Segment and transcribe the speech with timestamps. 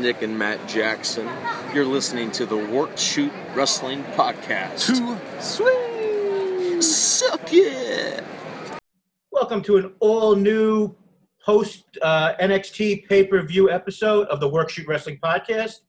[0.00, 1.28] Nick and Matt Jackson.
[1.74, 4.86] You're listening to the Work Shoot Wrestling Podcast.
[4.86, 6.82] Too sweet.
[6.82, 8.22] Suck it!
[9.32, 10.94] Welcome to an all new
[11.44, 15.80] post uh, NXT pay per view episode of the Work Shoot Wrestling Podcast.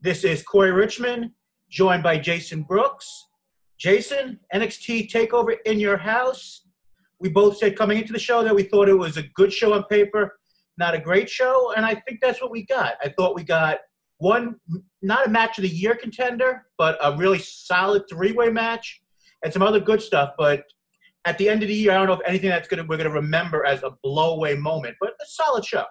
[0.00, 1.30] This is Corey Richmond,
[1.70, 3.28] joined by Jason Brooks.
[3.78, 6.62] Jason, NXT Takeover in your house.
[7.20, 9.72] We both said coming into the show that we thought it was a good show
[9.72, 10.38] on paper,
[10.78, 12.94] not a great show, and I think that's what we got.
[13.02, 13.78] I thought we got
[14.18, 14.56] one,
[15.02, 19.02] not a match of the year contender, but a really solid three way match
[19.44, 20.32] and some other good stuff.
[20.38, 20.64] But
[21.24, 23.10] at the end of the year, I don't know if anything that's gonna we're gonna
[23.10, 25.84] remember as a blowaway moment, but a solid show.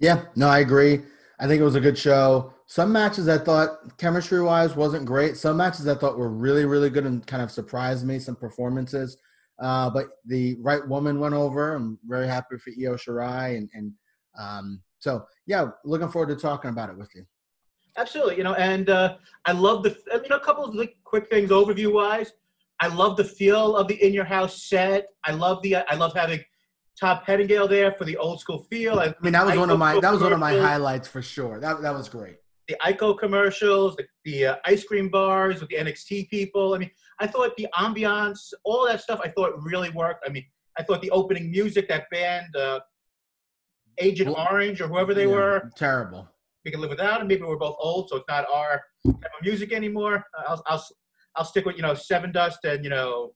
[0.00, 1.02] Yeah, no, I agree.
[1.38, 2.52] I think it was a good show.
[2.66, 5.36] Some matches I thought chemistry wise wasn't great.
[5.36, 8.18] Some matches I thought were really, really good and kind of surprised me.
[8.18, 9.18] Some performances,
[9.60, 11.74] uh, but the right woman went over.
[11.74, 13.92] I'm very happy for Io Shirai, and, and
[14.38, 17.24] um, so yeah, looking forward to talking about it with you.
[17.96, 19.16] Absolutely, you know, and uh,
[19.46, 22.32] I love the you know a couple of like, quick things overview wise.
[22.80, 25.06] I love the feel of the in your house set.
[25.24, 26.40] I love the I love having
[27.00, 29.00] Todd Pettengill there for the old school feel.
[29.00, 31.22] I, I mean, that was one of my that was one of my highlights for
[31.22, 31.60] sure.
[31.60, 32.36] That that was great.
[32.68, 36.74] The Ico commercials, the, the uh, ice cream bars with the NXT people.
[36.74, 40.24] I mean, I thought the ambiance, all that stuff, I thought really worked.
[40.26, 40.44] I mean,
[40.78, 42.80] I thought the opening music, that band, uh,
[43.98, 46.28] Agent Well, Orange or whoever they Yeah, were, terrible.
[46.64, 47.26] we can live without it.
[47.26, 50.24] Maybe we're both old, so it's not our type of music anymore.
[50.38, 50.86] Uh, I'll, I'll,
[51.36, 53.32] I'll stick with you know Sevendust and you know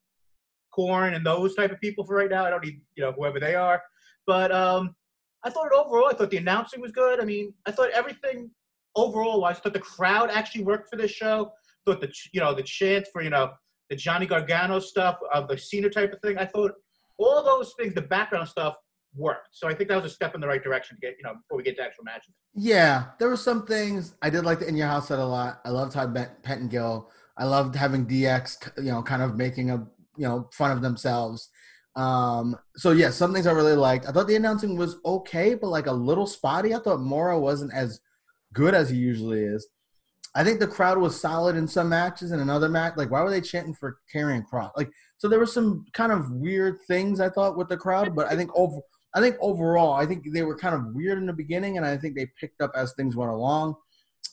[0.75, 2.45] Korn and those type of people for right now.
[2.45, 3.81] I don't need you know whoever they are,
[4.27, 4.95] but um,
[5.45, 7.20] I thought overall, I thought the announcing was good.
[7.20, 8.51] I mean, I thought everything
[8.96, 9.56] overall wise.
[9.56, 11.52] I thought the crowd actually worked for this show.
[11.86, 13.52] Thought the you know the chant for you know
[13.88, 16.38] the Johnny Gargano stuff of the Cena type of thing.
[16.38, 16.72] I thought
[17.18, 18.77] all those things, the background stuff
[19.14, 19.48] worked.
[19.52, 21.34] So I think that was a step in the right direction to get you know
[21.34, 22.34] before we get to actual matches.
[22.55, 25.61] Yeah, there were some things I did like the in your house set a lot.
[25.64, 27.11] I loved Todd Pettengill.
[27.36, 31.48] I loved having DX, you know, kind of making a you know fun of themselves.
[31.96, 34.06] Um, so yeah, some things I really liked.
[34.06, 36.74] I thought the announcing was okay, but like a little spotty.
[36.74, 38.00] I thought Mauro wasn't as
[38.52, 39.66] good as he usually is.
[40.34, 42.94] I think the crowd was solid in some matches and another match.
[42.96, 44.70] Like, why were they chanting for Karrion Kross?
[44.77, 48.27] Like, so there were some kind of weird things I thought with the crowd, but
[48.30, 48.80] I think over,
[49.14, 51.96] I think overall, I think they were kind of weird in the beginning, and I
[51.96, 53.74] think they picked up as things went along.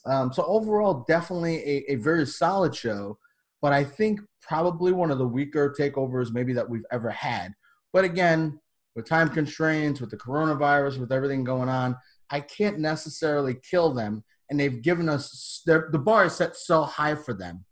[0.05, 3.17] Um, so overall, definitely a, a very solid show,
[3.61, 7.53] but I think probably one of the weaker takeovers maybe that we've ever had.
[7.91, 8.59] But again,
[8.95, 11.97] with time constraints, with the coronavirus, with everything going on,
[12.29, 14.23] I can't necessarily kill them.
[14.49, 17.65] And they've given us the bar is set so high for them.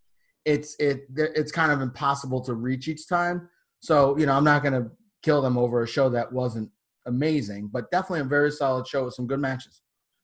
[0.44, 3.48] It's it it's kind of impossible to reach each time.
[3.80, 4.90] So you know, I'm not gonna
[5.22, 6.70] kill them over a show that wasn't
[7.06, 9.80] amazing, but definitely a very solid show with some good matches.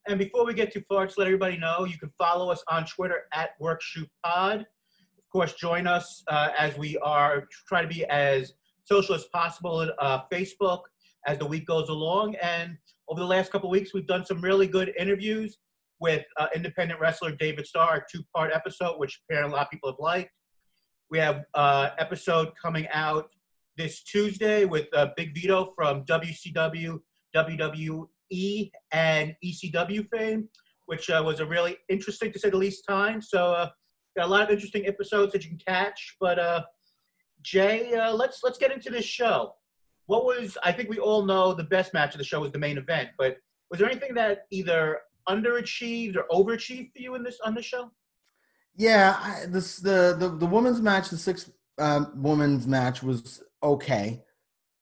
[0.07, 2.85] And before we get too far, just let everybody know you can follow us on
[2.85, 4.61] Twitter at WorkShootPod.
[4.61, 8.55] Of course, join us uh, as we are trying to be as
[8.85, 10.81] social as possible on uh, Facebook
[11.27, 12.37] as the week goes along.
[12.37, 12.77] And
[13.09, 15.59] over the last couple weeks, we've done some really good interviews
[16.01, 19.91] with uh, independent wrestler David Starr, a two-part episode, which apparently a lot of people
[19.91, 20.31] have liked.
[21.11, 23.29] We have uh, episode coming out
[23.77, 26.99] this Tuesday with uh, Big Vito from WCW,
[27.35, 30.49] WWE, and ECW fame,
[30.87, 33.21] which uh, was a really interesting, to say the least, time.
[33.23, 33.69] So, uh,
[34.17, 36.17] got a lot of interesting episodes that you can catch.
[36.21, 36.63] But uh,
[37.43, 39.55] Jay, uh, let's let's get into this show.
[40.07, 42.59] What was I think we all know the best match of the show was the
[42.59, 43.37] main event, but
[43.71, 44.99] was there anything that either
[45.29, 47.91] underachieved or overachieved for you in this on this show?
[48.77, 54.23] Yeah, I, this the, the the women's match, the six um, women's match was okay.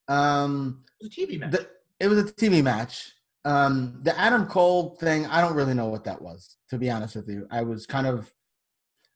[0.08, 1.50] Um, It was a TV match.
[1.52, 1.68] the,
[2.00, 3.12] it was a TV match.
[3.44, 6.56] Um, the Adam Cole thing, I don't really know what that was.
[6.70, 8.32] To be honest with you, I was kind of.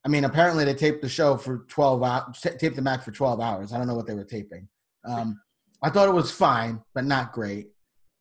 [0.07, 3.41] I mean, apparently they taped the show for twelve hours, taped the match for twelve
[3.41, 3.73] hours.
[3.73, 4.69] I don't know what they were taping.
[5.07, 5.41] Um,
[5.85, 7.69] I thought it was fine, but not great.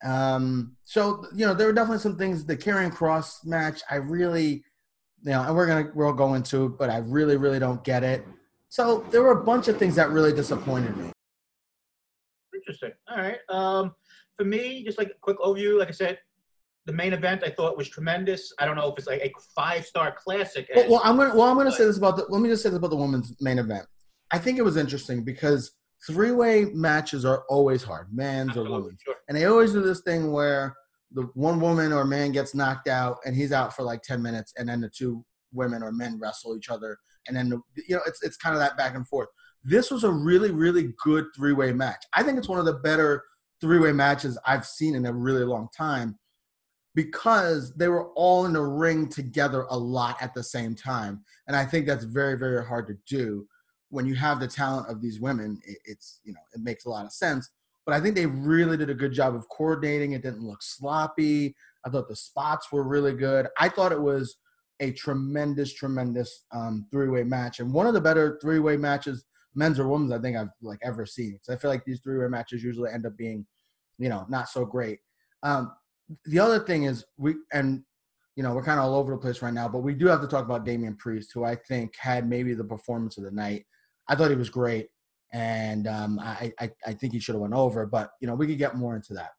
[0.04, 2.44] Um, so you know, there were definitely some things.
[2.44, 4.62] The Karrion Kross match, I really,
[5.22, 8.04] you know, and we're gonna we'll go into it, but I really, really don't get
[8.04, 8.22] it.
[8.68, 11.10] So there were a bunch of things that really disappointed me.
[12.54, 12.92] Interesting.
[13.08, 13.38] All right.
[13.48, 13.94] Um,
[14.36, 16.18] for me, just like a quick overview, like I said,
[16.84, 18.52] the main event I thought was tremendous.
[18.58, 20.68] I don't know if it's like a five star classic.
[20.76, 22.26] Well, well, I'm gonna well, I'm gonna say this about the.
[22.28, 23.86] Let me just say this about the women's main event.
[24.30, 25.70] I think it was interesting because
[26.06, 29.16] three way matches are always hard, man's or women's, sure.
[29.28, 30.74] and they always do this thing where
[31.12, 34.52] the one woman or man gets knocked out and he's out for like ten minutes,
[34.58, 36.98] and then the two women or men wrestle each other,
[37.28, 39.28] and then the, you know it's it's kind of that back and forth.
[39.62, 42.04] This was a really really good three way match.
[42.14, 43.22] I think it's one of the better
[43.60, 46.18] three way matches I've seen in a really long time.
[46.94, 51.24] because they were all in the ring together a lot at the same time.
[51.48, 53.46] And I think that's very, very hard to do
[53.94, 55.60] when you have the talent of these women.
[55.64, 57.48] It, it's, you know, it makes a lot of sense.
[57.86, 60.12] But I think they really did a good job of coordinating.
[60.12, 61.54] It didn't look sloppy.
[61.84, 63.46] I thought the spots were really good.
[63.58, 64.36] I thought it was
[64.80, 69.24] a tremendous, tremendous um, three-way match, and one of the better three-way matches,
[69.54, 71.38] men's or women's, I think I've like ever seen.
[71.42, 73.46] So I feel like these three-way matches usually end up being,
[73.98, 74.98] you know, not so great.
[75.42, 75.72] Um,
[76.24, 77.82] the other thing is we and
[78.36, 80.20] you know we're kind of all over the place right now, but we do have
[80.22, 83.66] to talk about Damian Priest, who I think had maybe the performance of the night.
[84.08, 84.88] I thought he was great,
[85.32, 88.46] and um, I, I I think he should have went over, but you know we
[88.46, 89.30] could get more into that.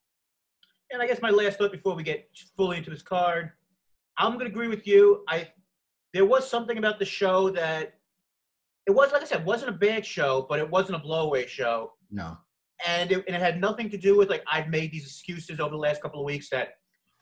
[0.91, 3.51] And I guess my last thought before we get fully into this card,
[4.17, 5.23] I'm going to agree with you.
[5.27, 5.50] I
[6.13, 7.95] there was something about the show that
[8.88, 11.94] it was like I said, wasn't a bad show, but it wasn't a blowaway show.
[12.11, 12.38] No.
[12.85, 15.71] And it, and it had nothing to do with like I've made these excuses over
[15.71, 16.75] the last couple of weeks that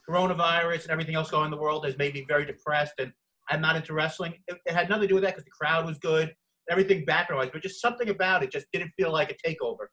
[0.07, 3.13] coronavirus and everything else going on in the world has made me very depressed and
[3.49, 4.35] I'm not into wrestling.
[4.47, 6.35] It, it had nothing to do with that because the crowd was good,
[6.69, 9.87] everything background wise, but just something about it just didn't feel like a takeover.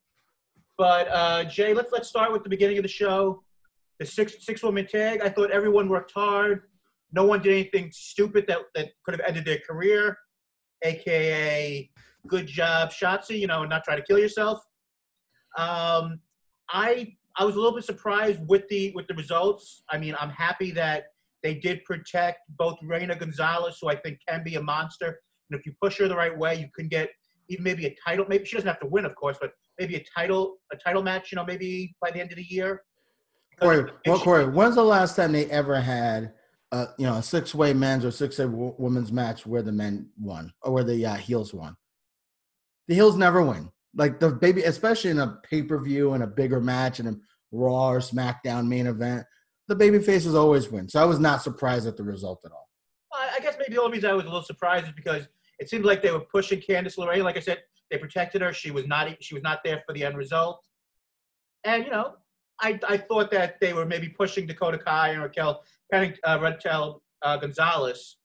[0.79, 3.43] But uh, Jay, let's let's start with the beginning of the show.
[3.99, 5.21] The six six woman tag.
[5.23, 6.63] I thought everyone worked hard.
[7.13, 10.17] No one did anything stupid that, that could have ended their career,
[10.83, 11.91] aka
[12.27, 13.39] good job, Shotzi.
[13.39, 14.61] You know, not try to kill yourself.
[15.59, 16.21] Um,
[16.71, 19.83] I I was a little bit surprised with the with the results.
[19.91, 21.05] I mean, I'm happy that
[21.43, 25.21] they did protect both Reina Gonzalez, who I think can be a monster,
[25.51, 27.11] and if you push her the right way, you can get
[27.49, 28.25] even maybe a title.
[28.29, 31.33] Maybe she doesn't have to win, of course, but maybe a title a title match.
[31.33, 32.83] You know, maybe by the end of the year.
[33.61, 36.33] Corey, well, Corey, when's the last time they ever had
[36.73, 39.73] uh, you know, a six way men's or six way w- women's match where the
[39.73, 41.77] men won or where the uh, heels won.
[42.89, 43.71] The heels never win.
[43.95, 47.17] Like the baby, especially in a pay per view and a bigger match and a
[47.53, 49.27] Raw or SmackDown main event,
[49.67, 50.89] the baby faces always win.
[50.89, 52.69] So I was not surprised at the result at all.
[53.13, 55.27] I guess maybe the only reason I was a little surprised is because
[55.61, 57.23] it seemed like they were pushing Candice LeRae.
[57.23, 57.59] Like I said,
[57.91, 58.53] they protected her.
[58.53, 60.65] She was not she was not there for the end result.
[61.65, 62.15] And you know,
[62.61, 65.63] I, I thought that they were maybe pushing Dakota Kai and Raquel
[65.93, 68.17] uh, Raquel uh, Gonzalez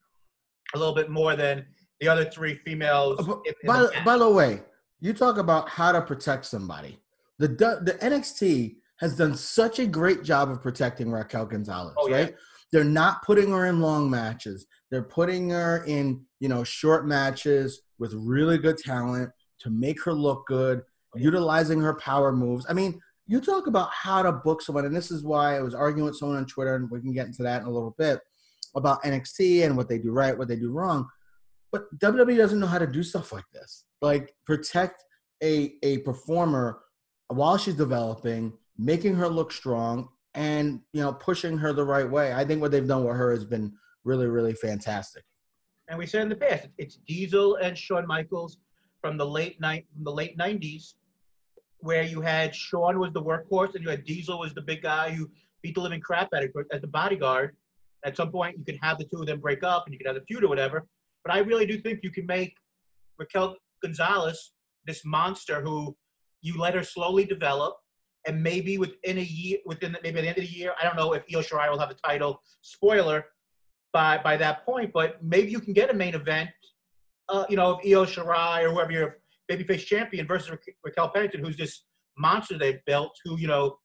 [0.73, 1.65] a little bit more than
[1.99, 3.19] the other three females.
[3.19, 4.61] Uh, in, in by, the by the way,
[4.99, 6.99] you talk about how to protect somebody.
[7.39, 12.29] The the NXT has done such a great job of protecting Raquel Gonzalez, oh, right?
[12.29, 12.35] Yeah.
[12.71, 14.65] They're not putting her in long matches.
[14.89, 20.13] They're putting her in, you know, short matches with really good talent to make her
[20.13, 20.83] look good,
[21.15, 22.67] oh, utilizing her power moves.
[22.69, 25.73] I mean, you talk about how to book someone, and this is why I was
[25.73, 28.19] arguing with someone on Twitter, and we can get into that in a little bit
[28.75, 31.07] about NXT and what they do right, what they do wrong.
[31.71, 33.85] But WWE doesn't know how to do stuff like this.
[34.03, 35.03] Like protect
[35.41, 36.81] a a performer
[37.29, 42.35] while she's developing, making her look strong, and you know pushing her the right way.
[42.35, 45.23] I think what they've done with her has been really, really fantastic.
[45.87, 48.57] And we said in the past, it's Diesel and Shawn Michaels
[49.01, 50.95] from the late night from the late '90s
[51.79, 55.11] where you had Shawn was the workhorse and you had Diesel was the big guy
[55.11, 55.29] who
[55.61, 57.55] beat the living crap out of as the bodyguard.
[58.03, 60.07] At some point, you could have the two of them break up and you could
[60.07, 60.87] have a feud or whatever.
[61.23, 62.55] But I really do think you can make
[63.17, 64.51] Raquel Gonzalez
[64.85, 65.95] this monster who
[66.41, 67.75] you let her slowly develop,
[68.27, 70.85] and maybe within a year, within the, maybe at the end of the year, I
[70.85, 72.41] don't know if Io Shirai will have the title.
[72.61, 73.25] Spoiler,
[73.95, 76.49] by by that point, but maybe you can get a main event.
[77.29, 79.17] Uh, you know, of Io Shirai or whoever your
[79.49, 81.85] babyface champion versus Ra- Raquel Pennington, who's this
[82.17, 83.77] monster they've built, who you know,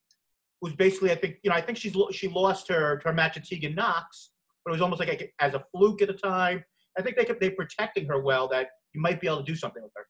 [0.61, 3.45] was basically I think you know I think she's she lost her her match at
[3.45, 4.33] Tegan Nox,
[4.65, 6.65] but it was almost like a, as a fluke at the time.
[6.99, 9.55] I think they kept they protecting her well that you might be able to do
[9.55, 10.07] something with her.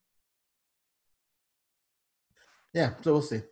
[2.73, 3.42] Yeah, so we'll see.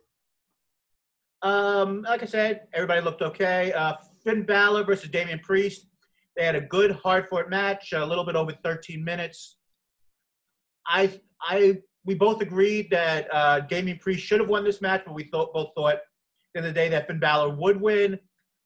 [1.43, 3.71] Um, like I said, everybody looked okay.
[3.71, 5.88] Uh, Finn Balor versus Damian Priest.
[6.37, 9.57] They had a good, hard-fought match, a little bit over 13 minutes.
[10.87, 15.13] I I we both agreed that uh, Damian Priest should have won this match, but
[15.13, 15.97] we thought both thought
[16.55, 18.19] in the day that Finn Balor would win.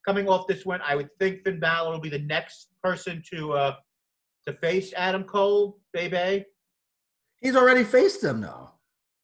[0.05, 3.53] Coming off this win, I would think Finn Balor will be the next person to
[3.53, 3.75] uh,
[4.47, 6.45] to face Adam Cole, baby.
[7.41, 8.69] He's already faced him, though.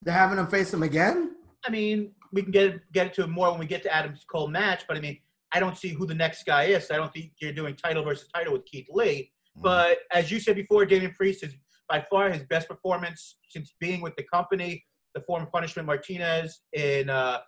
[0.01, 1.35] They're having him face him again.
[1.65, 4.47] I mean, we can get get into it more when we get to Adam's Cole
[4.47, 5.19] match, but I mean,
[5.51, 6.91] I don't see who the next guy is.
[6.91, 9.31] I don't think you're doing title versus title with Keith Lee.
[9.57, 9.63] Mm-hmm.
[9.63, 11.53] But as you said before, Damian Priest is
[11.87, 14.83] by far his best performance since being with the company.
[15.15, 17.39] The former Punishment Martinez in uh,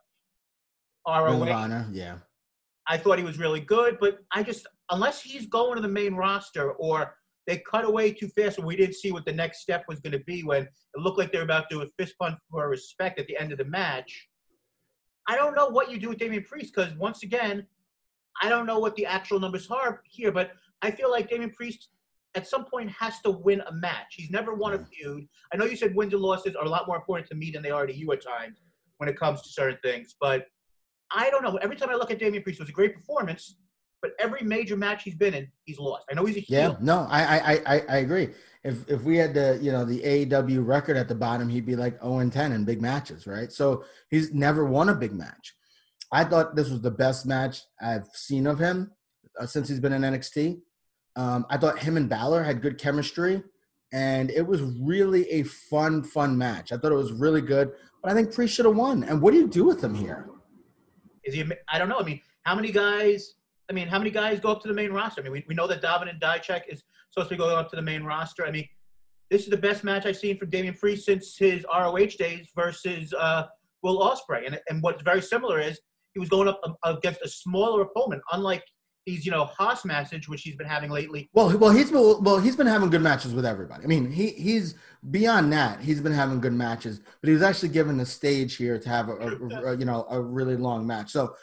[1.08, 1.86] ROH.
[1.92, 2.18] Yeah.
[2.88, 6.16] I thought he was really good, but I just unless he's going to the main
[6.16, 7.16] roster or
[7.48, 10.12] they cut away too fast and we didn't see what the next step was going
[10.12, 12.68] to be when it looked like they were about to do a fist pump for
[12.68, 14.28] respect at the end of the match.
[15.28, 17.66] I don't know what you do with Damian Priest because once again,
[18.42, 21.90] I don't know what the actual numbers are here, but I feel like Damian Priest
[22.36, 24.16] at some point has to win a match.
[24.16, 25.26] He's never won a feud.
[25.54, 27.62] I know you said wins and losses are a lot more important to me than
[27.62, 28.62] they are to you at times
[28.98, 30.46] when it comes to certain things, but
[31.14, 31.58] I don't know.
[31.58, 33.58] Every time I look at Damian Priest, it was a great performance,
[34.02, 36.06] but every major match he's been in, he's lost.
[36.10, 36.60] I know he's a heel.
[36.60, 38.30] Yeah, no, I I I, I agree.
[38.64, 41.76] If if we had the you know the AEW record at the bottom, he'd be
[41.76, 43.52] like 0 and 10 in big matches, right?
[43.52, 45.56] So he's never won a big match.
[46.12, 48.92] I thought this was the best match I've seen of him
[49.40, 50.60] uh, since he's been in NXT.
[51.16, 53.44] Um, I thought him and Balor had good chemistry,
[53.94, 56.72] and it was really a fun, fun match.
[56.72, 59.04] I thought it was really good, but I think Priest should have won.
[59.04, 60.30] And what do you do with him here?
[61.24, 61.46] Is he?
[61.70, 62.00] I don't know.
[62.00, 63.36] I mean, how many guys?
[63.70, 65.22] I mean, how many guys go up to the main roster?
[65.22, 67.70] I mean, we, we know that Davin and Dijak is supposed to be going up
[67.70, 68.46] to the main roster.
[68.46, 68.68] I mean,
[69.30, 73.14] this is the best match I've seen from Damian Priest since his ROH days versus
[73.14, 73.44] uh,
[73.84, 74.46] Will Ospreay.
[74.46, 75.80] And and what's very similar is
[76.14, 78.64] he was going up against a smaller opponent, unlike
[79.06, 81.30] these, you know, Haas matches which he's been having lately.
[81.34, 83.84] Well, well, he's been well, he's been having good matches with everybody.
[83.84, 84.76] I mean, he he's
[85.10, 85.82] beyond that.
[85.82, 89.10] He's been having good matches, but he was actually given the stage here to have
[89.10, 91.12] a, a, a you know a really long match.
[91.12, 91.34] So,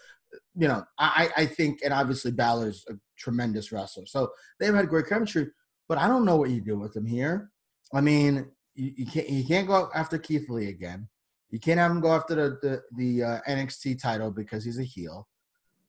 [0.54, 5.08] you know, I I think, and obviously Balor's a tremendous wrestler, so they've had great
[5.08, 5.48] chemistry.
[5.88, 7.50] But I don't know what you do with him here.
[7.92, 11.08] I mean, you, you can't you can't go after Keith Lee again.
[11.50, 14.84] You can't have him go after the the, the uh, NXT title because he's a
[14.84, 15.28] heel.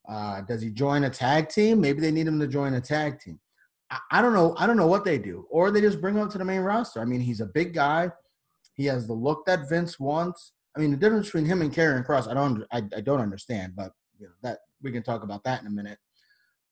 [0.08, 1.80] Uh, does he join a tag team?
[1.82, 3.40] Maybe they need him to join a tag team.
[3.92, 4.56] I, I don't know.
[4.58, 6.62] I don't know what they do, or they just bring him up to the main
[6.62, 7.02] roster.
[7.02, 8.12] I mean, he's a big guy.
[8.74, 10.54] He has the look that Vince wants.
[10.76, 13.76] I mean, the difference between him and Karrion Kross, I don't, I, I don't understand,
[13.76, 15.98] but you know that we can talk about that in a minute.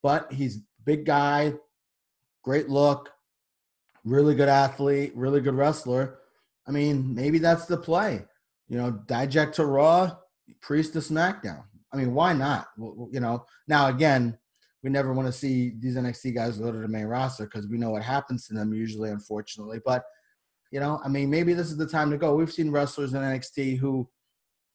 [0.02, 1.54] But he's big guy,
[2.44, 3.10] great look,
[4.06, 6.20] really good athlete, really good wrestler.
[6.68, 8.26] I mean, maybe that's the play.
[8.70, 10.16] You know, Dijak to Raw,
[10.62, 11.64] Priest to SmackDown.
[11.94, 12.68] I mean, why not?
[12.78, 14.38] You know, now again,
[14.84, 17.78] we never want to see these NXT guys go to the main roster because we
[17.78, 19.80] know what happens to them usually, unfortunately.
[19.86, 20.04] But
[20.72, 22.36] you know, I mean, maybe this is the time to go.
[22.36, 24.10] We've seen wrestlers in NXT who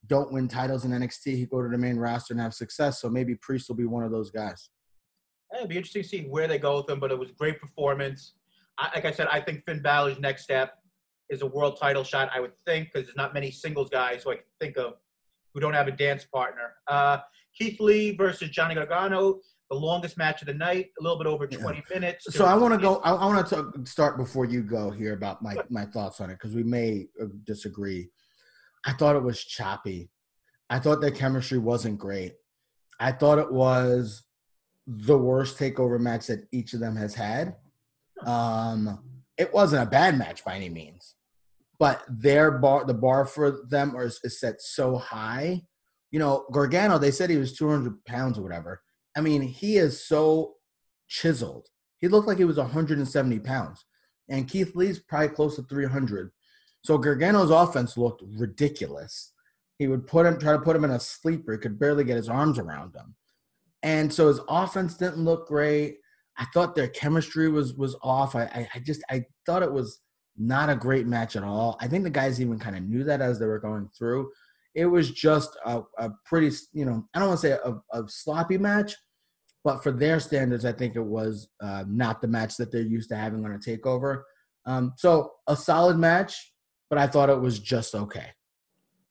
[0.06, 3.00] don't win titles in NXT who go to the main roster and have success.
[3.00, 4.70] So maybe Priest will be one of those guys.
[5.54, 8.34] it'd be interesting to see where they go with him, but it was great performance.
[8.78, 10.81] I, like I said, I think Finn Balor's next step
[11.32, 12.30] is a world title shot.
[12.34, 14.94] I would think because there's not many singles guys who I can think of
[15.52, 16.74] who don't have a dance partner.
[16.86, 17.18] Uh,
[17.56, 21.46] Keith Lee versus Johnny Gargano, the longest match of the night, a little bit over
[21.46, 21.94] 20 yeah.
[21.94, 22.26] minutes.
[22.30, 22.96] So I want to go.
[22.98, 26.34] I, I want to start before you go here about my my thoughts on it
[26.34, 28.10] because we may uh, disagree.
[28.84, 30.10] I thought it was choppy.
[30.68, 32.34] I thought their chemistry wasn't great.
[32.98, 34.22] I thought it was
[34.86, 37.56] the worst takeover match that each of them has had.
[38.24, 38.98] Um,
[39.36, 41.14] it wasn't a bad match by any means,
[41.82, 45.62] but their bar, the bar for them is, set so high.
[46.12, 48.80] You know, Gargano, they said he was 200 pounds or whatever.
[49.16, 50.54] I mean, he is so
[51.08, 51.66] chiseled.
[51.98, 53.84] He looked like he was 170 pounds.
[54.28, 56.30] And Keith Lee's probably close to 300.
[56.84, 59.32] So Gargano's offense looked ridiculous.
[59.76, 61.50] He would put him, try to put him in a sleeper.
[61.50, 63.16] He could barely get his arms around him.
[63.82, 65.96] And so his offense didn't look great.
[66.38, 68.36] I thought their chemistry was was off.
[68.36, 69.98] I, I just I thought it was
[70.36, 71.76] not a great match at all.
[71.80, 74.30] I think the guys even kind of knew that as they were going through.
[74.74, 78.08] It was just a, a pretty, you know, I don't want to say a, a,
[78.08, 78.94] sloppy match,
[79.64, 83.10] but for their standards, I think it was uh, not the match that they're used
[83.10, 84.22] to having on a takeover.
[84.64, 86.54] Um, so a solid match,
[86.88, 88.28] but I thought it was just okay.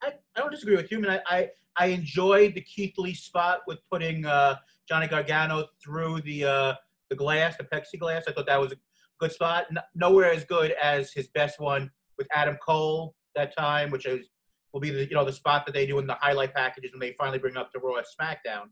[0.02, 1.08] I, I don't disagree with you.
[1.08, 4.56] I I, I, I enjoyed the Keith Lee spot with putting uh,
[4.90, 6.74] Johnny Gargano through the uh,
[7.10, 8.24] the glass, the plexiglass.
[8.28, 8.74] I thought that was
[9.22, 9.66] good spot.
[9.96, 14.28] nowhere as good as his best one with Adam Cole that time, which is
[14.74, 17.00] will be the you know the spot that they do in the highlight packages when
[17.00, 18.66] they finally bring up the Raw SmackDown.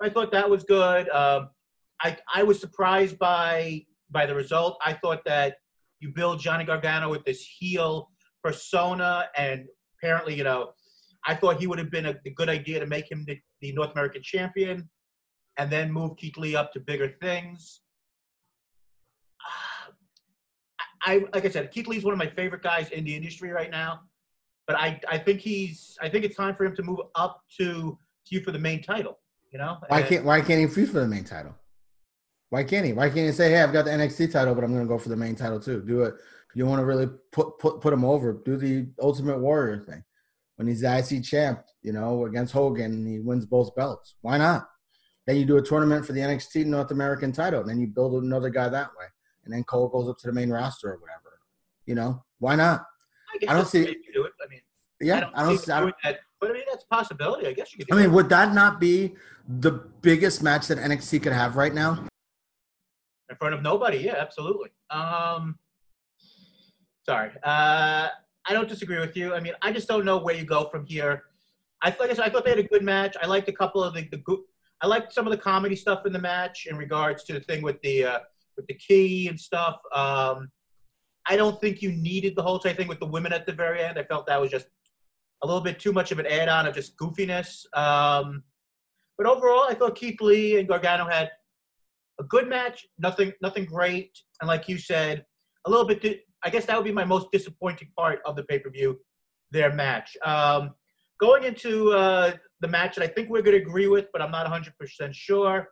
[0.00, 1.08] I thought that was good.
[1.08, 1.50] Um,
[2.02, 4.78] I I was surprised by by the result.
[4.84, 5.56] I thought that
[6.00, 8.10] you build Johnny Gargano with this heel
[8.42, 9.66] persona, and
[9.98, 10.72] apparently, you know,
[11.26, 13.72] I thought he would have been a, a good idea to make him the, the
[13.72, 14.88] North American champion,
[15.56, 17.80] and then move Keith Lee up to bigger things.
[21.04, 23.70] I like I said, Keith Lee's one of my favorite guys in the industry right
[23.70, 24.00] now.
[24.66, 27.98] But I, I think he's I think it's time for him to move up to
[28.28, 29.18] to for the main title.
[29.52, 29.78] You know?
[29.88, 31.54] Why can't why can't he feud for the main title?
[32.50, 32.92] Why can't he?
[32.92, 35.10] Why can't he say, Hey, I've got the NXT title, but I'm gonna go for
[35.10, 35.82] the main title too?
[35.82, 36.14] Do it.
[36.54, 40.02] You want to really put put put him over, do the ultimate warrior thing.
[40.56, 44.14] When he's the IC champ, you know, against Hogan and he wins both belts.
[44.22, 44.68] Why not?
[45.26, 48.22] Then you do a tournament for the NXT North American title, and then you build
[48.22, 49.06] another guy that way
[49.44, 51.38] and then Cole goes up to the main roster or whatever.
[51.86, 52.84] You know, why not?
[53.34, 53.84] I, I don't see.
[54.14, 54.32] Do it.
[54.42, 54.60] I mean,
[55.00, 55.72] yeah, I don't, I don't see.
[55.72, 57.46] I don't, that, But I mean, that's a possibility.
[57.46, 57.94] I guess you could.
[57.94, 59.14] I mean, would that not be
[59.60, 59.72] the
[60.02, 62.06] biggest match that NXT could have right now?
[63.30, 63.98] in front of nobody.
[63.98, 64.70] Yeah, absolutely.
[64.90, 65.58] Um,
[67.04, 68.08] sorry, uh,
[68.46, 69.34] I don't disagree with you.
[69.34, 71.24] I mean, I just don't know where you go from here.
[71.82, 73.16] I like I, said, I thought they had a good match.
[73.20, 74.44] I liked a couple of the, the
[74.80, 77.62] I liked some of the comedy stuff in the match in regards to the thing
[77.62, 78.18] with the uh,
[78.56, 79.76] with the key and stuff.
[79.94, 80.48] Um,
[81.26, 83.98] I don't think you needed the whole thing with the women at the very end.
[83.98, 84.66] I felt that was just
[85.42, 87.64] a little bit too much of an add-on of just goofiness.
[87.76, 88.42] Um,
[89.16, 91.30] but overall, I thought Keith Lee and Gargano had
[92.20, 95.24] a good match, nothing nothing great, and like you said,
[95.66, 96.00] a little bit.
[96.02, 99.00] Di- I guess that would be my most disappointing part of the pay per view,
[99.50, 100.16] their match.
[100.24, 100.74] Um,
[101.20, 104.30] going into uh, the match that I think we're going to agree with, but I'm
[104.30, 105.68] not 100% sure.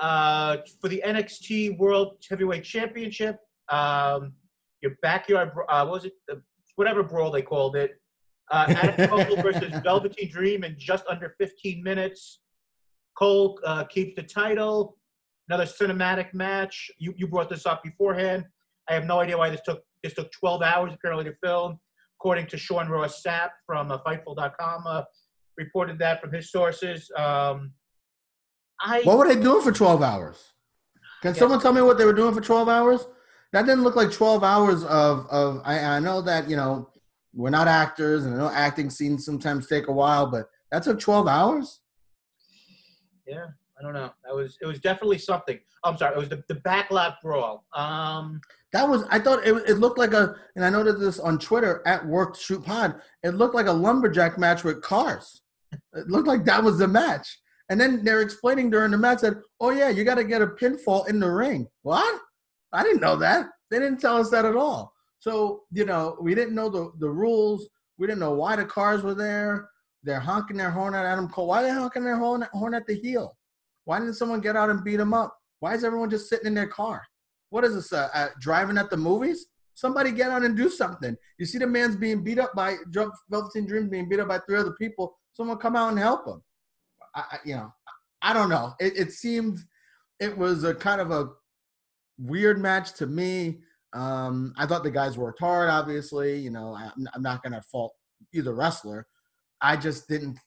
[0.00, 3.38] Uh, for the NXT World Heavyweight Championship,
[3.68, 4.32] um,
[4.80, 6.12] your backyard, uh, what was it?
[6.28, 6.40] The,
[6.76, 8.00] whatever brawl they called it.
[8.50, 12.40] Uh, Adam Cole versus Velveteen Dream in just under 15 minutes.
[13.18, 14.98] Cole uh, keeps the title
[15.48, 16.90] another cinematic match.
[16.98, 18.44] You, you brought this up beforehand.
[18.88, 21.78] I have no idea why this took this took 12 hours apparently to film.
[22.20, 25.02] According to Sean Ross Sapp from uh, Fightful.com, uh,
[25.56, 27.10] reported that from his sources.
[27.16, 27.72] Um,
[28.80, 30.52] I what were they doing for 12 hours?
[31.22, 31.38] Can yeah.
[31.38, 33.06] someone tell me what they were doing for 12 hours?
[33.52, 35.62] That didn't look like 12 hours of of.
[35.64, 36.90] I, I know that you know
[37.32, 41.00] we're not actors, and I know acting scenes sometimes take a while, but that took
[41.00, 41.80] 12 hours.
[43.26, 43.46] Yeah,
[43.78, 44.12] I don't know.
[44.24, 45.58] That was it was definitely something.
[45.84, 47.64] I'm sorry, it was the, the backlot brawl.
[47.74, 48.40] Um,
[48.72, 51.82] that was I thought it, it looked like a and I noticed this on Twitter
[51.86, 53.00] at Work Shoot Pod.
[53.22, 55.42] It looked like a lumberjack match with cars.
[55.72, 57.38] It looked like that was the match.
[57.70, 60.46] And then they're explaining during the match that, oh yeah, you got to get a
[60.46, 61.68] pinfall in the ring.
[61.82, 62.20] What?
[62.72, 63.46] I didn't know that.
[63.70, 64.92] They didn't tell us that at all.
[65.18, 67.68] So you know, we didn't know the the rules.
[67.98, 69.68] We didn't know why the cars were there.
[70.04, 71.48] They're honking their horn at Adam Cole.
[71.48, 73.36] Why are they honking their horn, horn at the heel?
[73.84, 75.36] Why didn't someone get out and beat him up?
[75.60, 77.02] Why is everyone just sitting in their car?
[77.50, 77.92] What is this?
[77.92, 79.46] Uh, uh, driving at the movies?
[79.74, 81.16] Somebody get out and do something.
[81.38, 82.76] You see the man's being beat up by
[83.28, 85.16] Velveteen Dream being beat up by three other people.
[85.32, 86.42] Someone come out and help him.
[87.30, 87.72] I, you know,
[88.22, 88.74] I don't know.
[88.80, 89.58] It, it seemed
[90.20, 91.28] it was a kind of a
[92.18, 93.60] weird match to me.
[93.94, 95.70] Um, I thought the guys worked hard.
[95.70, 97.94] Obviously, you know, I, I'm not going to fault
[98.34, 99.06] either wrestler.
[99.60, 100.38] I just didn't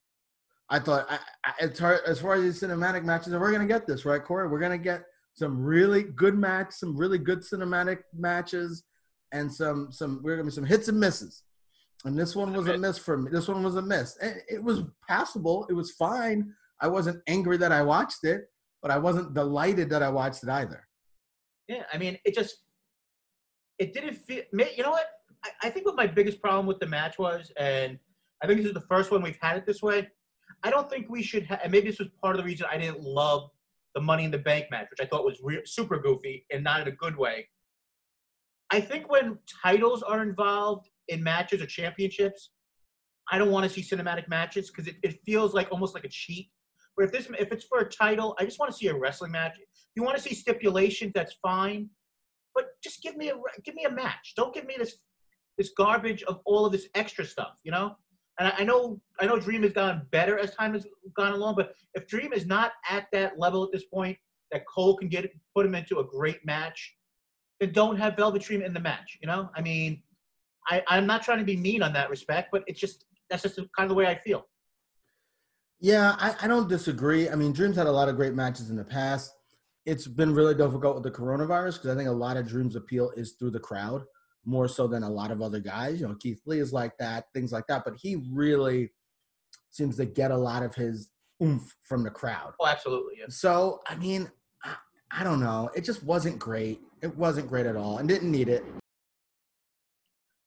[0.71, 3.67] I thought I, I, as, far, as far as these cinematic matches, and we're gonna
[3.67, 4.47] get this right, Corey.
[4.47, 5.03] We're gonna get
[5.34, 8.84] some really good match, some really good cinematic matches,
[9.34, 11.43] and some some we're gonna be some hits and misses.
[12.05, 13.29] And this one was a miss for me.
[13.29, 14.17] This one was a miss.
[14.21, 15.67] It, it was passable.
[15.69, 16.53] It was fine.
[16.81, 18.45] I wasn't angry that I watched it,
[18.81, 20.87] but I wasn't delighted that I watched it either.
[21.67, 22.57] Yeah, I mean, it just
[23.79, 24.43] it didn't feel.
[24.51, 25.07] You know what?
[25.43, 27.97] I, I think what my biggest problem with the match was, and
[28.43, 30.07] I think this is the first one we've had it this way
[30.63, 32.77] I don't think we should have, and maybe this was part of the reason I
[32.77, 33.49] didn't love
[33.95, 36.81] the Money in the Bank match, which I thought was re- super goofy and not
[36.81, 37.47] in a good way.
[38.71, 42.51] I think when titles are involved in matches or championships,
[43.31, 46.09] I don't want to see cinematic matches because it, it feels like almost like a
[46.09, 46.49] cheat.
[46.95, 49.32] But if this if it's for a title, I just want to see a wrestling
[49.32, 49.58] match.
[49.58, 51.89] If you want to see stipulations, that's fine.
[52.54, 54.34] But just give me a give me a match.
[54.36, 54.97] Don't give me this
[55.58, 57.60] this garbage of all of this extra stuff.
[57.63, 57.95] You know,
[58.39, 61.73] and I know I know Dream has gotten better as time has gone along, but
[61.93, 64.17] if Dream is not at that level at this point
[64.51, 66.95] that Cole can get put him into a great match,
[67.60, 69.17] then don't have Velvet Dream in the match.
[69.21, 70.01] You know, I mean,
[70.67, 73.56] I, I'm not trying to be mean on that respect, but it's just that's just
[73.56, 74.47] kind of the way I feel.
[75.81, 77.27] Yeah, I, I don't disagree.
[77.27, 79.33] I mean, Dream's had a lot of great matches in the past.
[79.87, 83.11] It's been really difficult with the coronavirus because I think a lot of Dream's appeal
[83.17, 84.03] is through the crowd
[84.45, 85.99] more so than a lot of other guys.
[85.99, 87.83] You know, Keith Lee is like that, things like that.
[87.83, 88.91] But he really
[89.71, 91.09] seems to get a lot of his
[91.41, 92.53] oomph from the crowd.
[92.59, 93.15] Oh, absolutely.
[93.19, 93.25] Yeah.
[93.29, 94.29] So, I mean,
[94.63, 94.75] I,
[95.09, 95.71] I don't know.
[95.75, 96.79] It just wasn't great.
[97.01, 98.63] It wasn't great at all and didn't need it.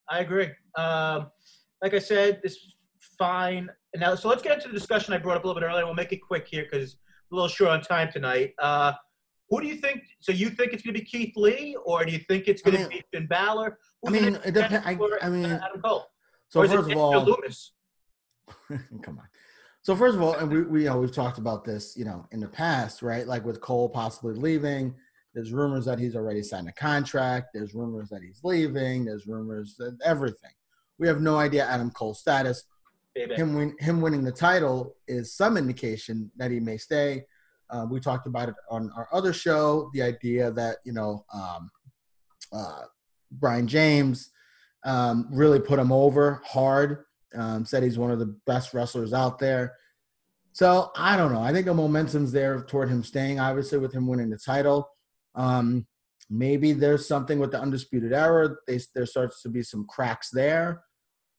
[0.08, 0.50] I agree.
[0.76, 1.30] Um,
[1.82, 2.56] like I said, this
[3.18, 3.68] fine.
[3.96, 5.84] Now, so let's get into the discussion I brought up a little bit earlier.
[5.84, 6.96] We'll make it quick here because
[7.30, 8.54] a little short on time tonight.
[8.58, 8.92] Uh,
[9.50, 10.02] who do you think?
[10.20, 12.76] So you think it's going to be Keith Lee, or do you think it's going
[12.76, 13.78] I mean, to be Finn Balor?
[14.06, 14.86] I mean, it depends.
[14.86, 16.06] I, I, mean, Adam Cole.
[16.48, 17.72] So first of all, Loomis?
[19.02, 19.28] come on.
[19.82, 22.26] So first of all, and we, we you know we've talked about this, you know,
[22.32, 23.26] in the past, right?
[23.26, 24.94] Like with Cole possibly leaving.
[25.34, 27.48] There's rumors that he's already signed a contract.
[27.52, 29.04] There's rumors that he's leaving.
[29.04, 30.52] There's rumors that everything.
[30.98, 32.64] We have no idea Adam Cole's status.
[33.16, 37.24] Him win, him winning the title is some indication that he may stay.
[37.70, 39.90] Uh, we talked about it on our other show.
[39.94, 41.70] The idea that you know um,
[42.52, 42.82] uh,
[43.30, 44.30] Brian James
[44.84, 49.38] um, really put him over hard Um, said he's one of the best wrestlers out
[49.38, 49.74] there.
[50.52, 51.42] So I don't know.
[51.42, 53.40] I think the momentum's there toward him staying.
[53.40, 54.88] Obviously, with him winning the title,
[55.34, 55.86] um,
[56.30, 58.54] maybe there's something with the undisputed era.
[58.68, 60.84] They, there starts to be some cracks there.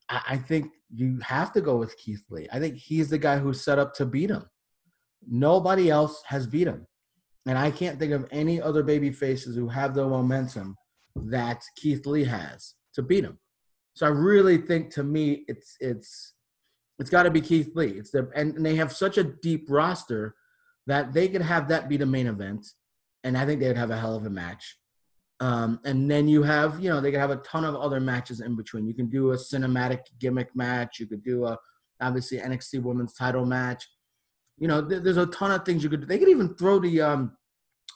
[0.10, 2.48] I, I think you have to go with Keith Lee.
[2.52, 4.46] I think he's the guy who's set up to beat him.
[5.28, 6.86] Nobody else has beat him.
[7.48, 10.76] And I can't think of any other baby faces who have the momentum
[11.16, 13.40] that Keith Lee has to beat him.
[13.94, 16.34] So I really think to me it's it's
[17.00, 17.92] it's got to be Keith Lee.
[17.92, 20.36] It's the and, and they have such a deep roster
[20.88, 22.66] that they could have that be the main event,
[23.24, 24.78] and I think they'd have a hell of a match.
[25.42, 28.40] Um, and then you have, you know, they could have a ton of other matches
[28.40, 28.88] in between.
[28.88, 31.00] You can do a cinematic gimmick match.
[31.00, 31.58] You could do a
[32.02, 33.86] obviously NXT Women's Title match.
[34.58, 36.02] You know, th- there's a ton of things you could.
[36.02, 36.08] do.
[36.08, 37.38] They could even throw the um,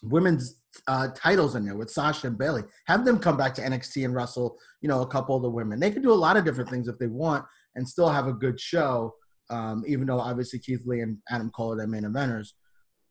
[0.04, 2.64] women's uh, titles in there with Sasha and Bayley.
[2.88, 4.58] Have them come back to NXT and wrestle.
[4.82, 5.80] You know, a couple of the women.
[5.80, 8.34] They could do a lot of different things if they want, and still have a
[8.34, 9.14] good show.
[9.50, 12.50] Um, even though obviously Keith Lee and Adam Cole are their main eventers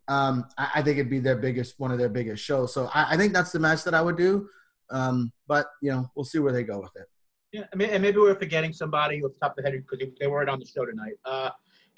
[0.08, 2.72] um, I, I, think it'd be their biggest, one of their biggest shows.
[2.72, 4.48] So I, I think that's the match that I would do.
[4.90, 7.06] Um, but you know, we'll see where they go with it.
[7.52, 10.06] Yeah, I mean, and maybe we're forgetting somebody off the top of the head because
[10.20, 11.14] they weren't on the show tonight.
[11.24, 11.50] Uh,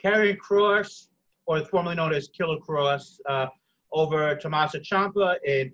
[0.02, 1.08] Kross,
[1.46, 3.46] or formerly known as Killer Kross, uh,
[3.92, 5.72] over Tommaso Ciampa in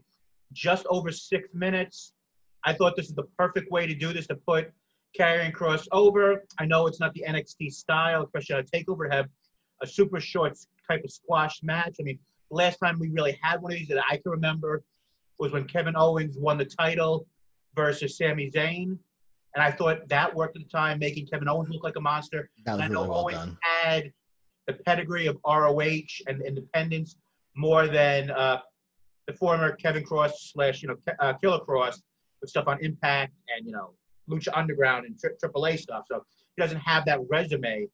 [0.53, 2.13] just over six minutes.
[2.65, 4.73] I thought this is the perfect way to do this to put
[5.19, 6.45] Karrion Kross over.
[6.59, 9.27] I know it's not the NXT style, especially on a takeover, have
[9.83, 10.57] a super short
[10.91, 11.97] type of squash match.
[12.01, 12.19] I mean,
[12.51, 14.83] last time we really had one of these that I can remember
[15.39, 17.27] was when Kevin Owens won the title
[17.75, 18.99] versus Sami Zayn.
[19.55, 22.51] And I thought that worked at the time, making Kevin Owens look like a monster.
[22.65, 23.59] That was and I know really well Owens done.
[23.63, 24.13] had
[24.67, 27.17] the pedigree of ROH and independence
[27.55, 28.61] more than uh,
[29.27, 32.03] the former Kevin Cross slash, you know, uh, Killer Kross
[32.41, 33.93] with stuff on Impact and, you know,
[34.29, 36.05] Lucha Underground and tri- AAA stuff.
[36.11, 36.23] So
[36.55, 37.89] he doesn't have that resume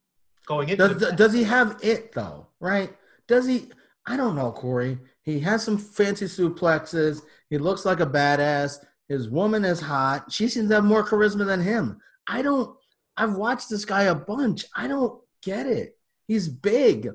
[0.45, 2.47] going into Does, does he have it though?
[2.59, 2.93] Right?
[3.27, 3.69] Does he?
[4.05, 4.99] I don't know, Corey.
[5.21, 7.21] He has some fancy suplexes.
[7.49, 8.79] He looks like a badass.
[9.07, 10.31] His woman is hot.
[10.31, 11.99] She seems to have more charisma than him.
[12.27, 12.75] I don't.
[13.15, 14.65] I've watched this guy a bunch.
[14.75, 15.97] I don't get it.
[16.27, 17.09] He's big,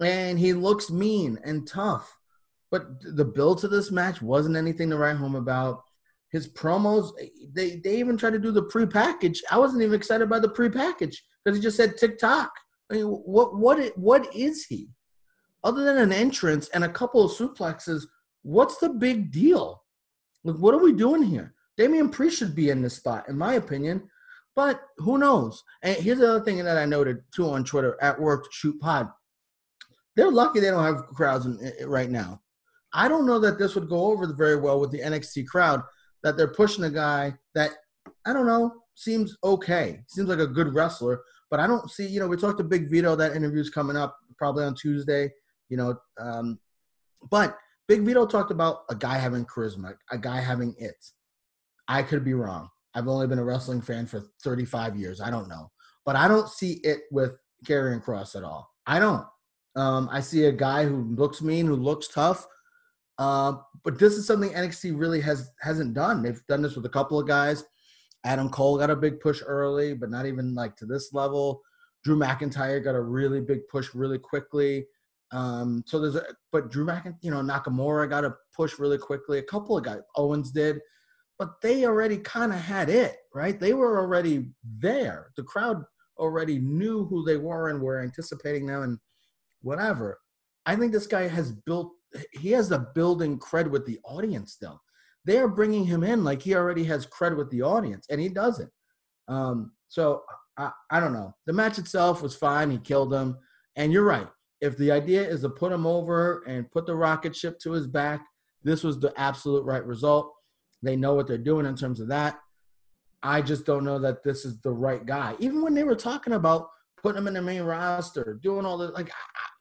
[0.00, 2.16] and he looks mean and tough.
[2.70, 5.82] But the build to this match wasn't anything to write home about.
[6.30, 9.42] His promos, eh, they they even tried to do the pre-package.
[9.50, 12.50] I wasn't even excited by the pre-package because he just said TikTok.
[12.90, 14.90] I mean, what what what is he?
[15.64, 18.04] Other than an entrance and a couple of suplexes,
[18.42, 19.82] what's the big deal?
[20.44, 21.54] Like, what are we doing here?
[21.76, 24.08] Damian Priest should be in this spot, in my opinion.
[24.54, 25.62] But who knows?
[25.82, 29.10] And here's the other thing that I noted too on Twitter at work shoot pod.
[30.14, 32.40] They're lucky they don't have crowds in, in, right now.
[32.94, 35.82] I don't know that this would go over very well with the NXT crowd.
[36.22, 37.72] That they're pushing a guy that
[38.24, 42.20] I don't know seems okay, seems like a good wrestler, but I don't see, you
[42.20, 43.16] know, we talked to Big Vito.
[43.16, 45.30] That interview's coming up probably on Tuesday.
[45.68, 46.58] You know, um,
[47.30, 47.56] but
[47.88, 50.96] Big Vito talked about a guy having charisma, a guy having it.
[51.88, 52.68] I could be wrong.
[52.94, 55.20] I've only been a wrestling fan for 35 years.
[55.20, 55.70] I don't know,
[56.04, 57.32] but I don't see it with
[57.64, 58.70] Karrion Kross at all.
[58.86, 59.26] I don't.
[59.76, 62.46] Um, I see a guy who looks mean, who looks tough.
[63.18, 63.54] Uh,
[63.84, 66.22] but this is something NXT really has hasn't done.
[66.22, 67.64] They've done this with a couple of guys.
[68.26, 71.62] Adam Cole got a big push early, but not even like to this level.
[72.02, 74.84] Drew McIntyre got a really big push really quickly.
[75.30, 79.38] Um, so there's a, but Drew McIntyre, you know, Nakamura got a push really quickly.
[79.38, 80.80] A couple of guys, Owens did,
[81.38, 83.58] but they already kind of had it, right?
[83.60, 85.30] They were already there.
[85.36, 85.84] The crowd
[86.18, 88.98] already knew who they were and were anticipating them and
[89.62, 90.18] whatever.
[90.64, 91.92] I think this guy has built,
[92.32, 94.80] he has the building cred with the audience still
[95.26, 98.70] they're bringing him in like he already has credit with the audience, and he doesn't.
[99.28, 100.22] Um, so
[100.56, 101.34] I, I don't know.
[101.46, 102.70] The match itself was fine.
[102.70, 103.36] He killed him,
[103.74, 104.28] and you're right.
[104.60, 107.86] If the idea is to put him over and put the rocket ship to his
[107.86, 108.24] back,
[108.62, 110.32] this was the absolute right result.
[110.82, 112.38] They know what they're doing in terms of that.
[113.22, 115.34] I just don't know that this is the right guy.
[115.40, 116.68] Even when they were talking about
[117.02, 119.10] putting him in the main roster, doing all the like,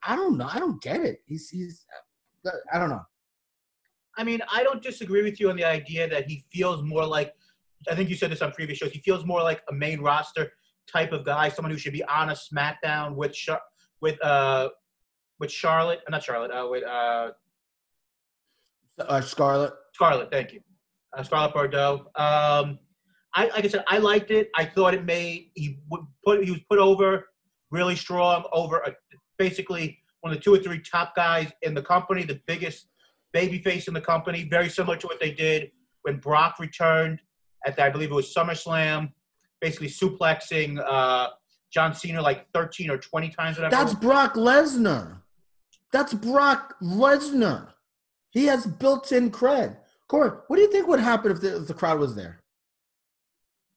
[0.03, 0.47] I, I don't know.
[0.51, 1.21] I don't get it.
[1.25, 1.85] He's he's
[2.71, 3.01] I don't know.
[4.17, 7.33] I mean, I don't disagree with you on the idea that he feels more like,
[7.89, 10.51] I think you said this on previous shows, he feels more like a main roster
[10.91, 13.61] type of guy, someone who should be on a SmackDown with Char-
[14.01, 14.69] with uh
[15.39, 17.31] with Charlotte, uh, not Charlotte, uh, with uh,
[18.99, 19.73] uh Scarlett.
[19.93, 20.61] Scarlett, thank you,
[21.17, 22.07] uh, Scarlett Bordeaux.
[22.15, 22.79] Um,
[23.33, 24.49] I like I said, I liked it.
[24.55, 27.27] I thought it made he would put he was put over
[27.71, 28.93] really strong over a,
[29.37, 32.87] basically one of the two or three top guys in the company, the biggest
[33.35, 35.71] babyface in the company, very similar to what they did
[36.03, 37.19] when Brock returned
[37.65, 39.11] at, the, I believe it was SummerSlam,
[39.59, 41.29] basically suplexing uh,
[41.71, 43.57] John Cena like 13 or 20 times.
[43.57, 43.75] Whatever.
[43.75, 45.21] That's Brock Lesnar.
[45.91, 47.69] That's Brock Lesnar.
[48.31, 49.77] He has built-in cred.
[50.07, 52.43] Corey, what do you think would happen if the, if the crowd was there?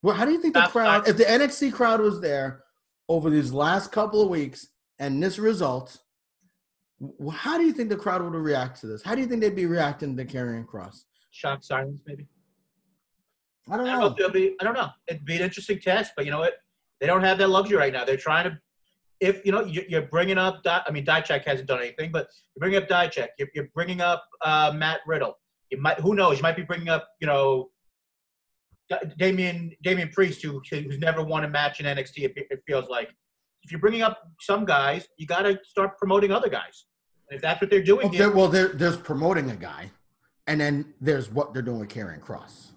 [0.02, 2.64] Well, how do you think the That's- crowd, if the NXT crowd was there
[3.08, 4.68] over these last couple of weeks
[4.98, 5.98] and this result,
[7.32, 9.02] how do you think the crowd would react to this?
[9.02, 11.04] How do you think they'd be reacting to the Karrion Kross?
[11.30, 12.26] shock silence, maybe.
[13.70, 14.30] I don't I don't know know.
[14.32, 14.56] be.
[14.60, 14.88] I don't know.
[15.08, 16.54] It'd be an interesting test, but you know what?
[17.00, 18.04] They don't have that luxury right now.
[18.04, 18.58] They're trying to.
[19.20, 20.62] If you know, you- you're bringing up.
[20.66, 23.28] I mean, Dijak hasn't done anything, but you're bringing up Dijak.
[23.38, 25.38] You're, you're bringing up uh, Matt Riddle.
[25.70, 26.00] You might.
[26.00, 26.38] Who knows?
[26.38, 27.08] You might be bringing up.
[27.20, 27.68] You know.
[28.88, 32.24] Da- Damian Damian Priest, who who's never won a match in NXT.
[32.24, 33.10] It, it feels like.
[33.64, 36.86] If you're bringing up some guys, you got to start promoting other guys.
[37.30, 39.90] If that's what they're doing, Well, here, well there, there's promoting a guy,
[40.46, 42.70] and then there's what they're doing with Karrion Kross.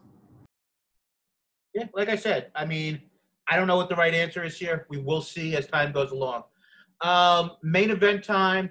[1.74, 3.02] Yeah, like I said, I mean,
[3.50, 4.86] I don't know what the right answer is here.
[4.90, 6.44] We will see as time goes along.
[7.02, 8.70] Um, main event time: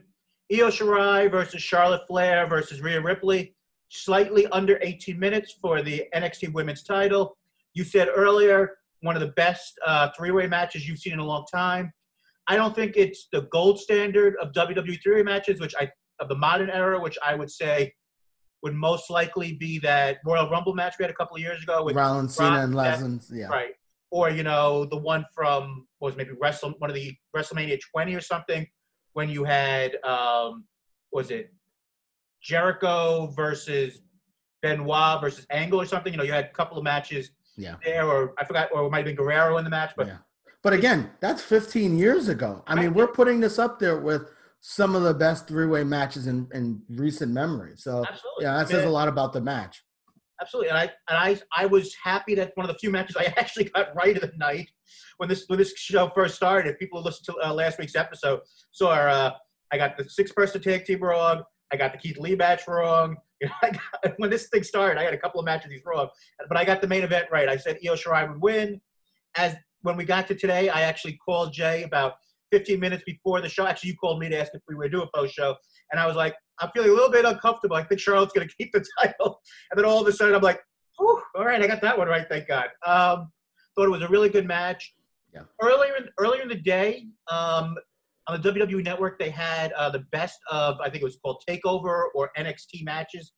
[0.52, 3.54] Io Shirai versus Charlotte Flair versus Rhea Ripley.
[3.88, 7.36] Slightly under 18 minutes for the NXT Women's Title.
[7.74, 11.44] You said earlier one of the best uh, three-way matches you've seen in a long
[11.52, 11.92] time.
[12.48, 16.36] I don't think it's the gold standard of WWE three-way matches, which I of the
[16.36, 17.92] modern era, which I would say
[18.62, 21.82] would most likely be that Royal Rumble match we had a couple of years ago
[21.84, 23.24] with Rollins, Cena, and Lesnar.
[23.32, 23.46] Yeah.
[23.46, 23.72] Right.
[24.10, 28.14] Or, you know, the one from what was maybe Wrestle one of the WrestleMania 20
[28.14, 28.66] or something
[29.14, 30.64] when you had um
[31.12, 31.52] was it
[32.42, 34.00] Jericho versus
[34.62, 36.12] Benoit versus Angle or something.
[36.12, 37.76] You know, you had a couple of matches Yeah.
[37.84, 40.18] there, or I forgot, or it might have been Guerrero in the match, but yeah.
[40.62, 42.62] But again, that's 15 years ago.
[42.66, 46.46] I mean, we're putting this up there with some of the best three-way matches in,
[46.52, 47.72] in recent memory.
[47.76, 48.44] So absolutely.
[48.44, 49.82] yeah, that says a lot about the match.
[50.40, 53.24] Absolutely, and I and I I was happy that one of the few matches I
[53.36, 54.70] actually got right of the night
[55.18, 56.70] when this when this show first started.
[56.70, 59.30] If people listened to uh, last week's episode, saw our, uh,
[59.70, 61.42] I got the six person tag team wrong.
[61.72, 63.16] I got the Keith Lee match wrong.
[63.42, 65.80] You know, I got, when this thing started, I had a couple of matches these
[65.86, 66.10] wrong,
[66.46, 67.48] but I got the main event right.
[67.48, 68.78] I said Io Shirai would win.
[69.34, 72.14] As when we got to today, I actually called Jay about
[72.52, 73.66] 15 minutes before the show.
[73.66, 75.54] Actually, you called me to ask if we were doing a post show,
[75.90, 77.76] and I was like, I'm feeling a little bit uncomfortable.
[77.76, 79.40] I think Charlotte's going to keep the title.
[79.70, 80.60] And then all of a sudden, I'm like,
[80.98, 82.26] Whew, all right, I got that one right.
[82.28, 82.66] Thank God.
[82.84, 83.30] Um,
[83.74, 84.94] thought it was a really good match.
[85.32, 85.42] Yeah.
[85.62, 87.76] Earlier in earlier in the day, um,
[88.26, 91.42] on the WWE Network, they had uh, the best of I think it was called
[91.48, 93.32] Takeover or NXT matches,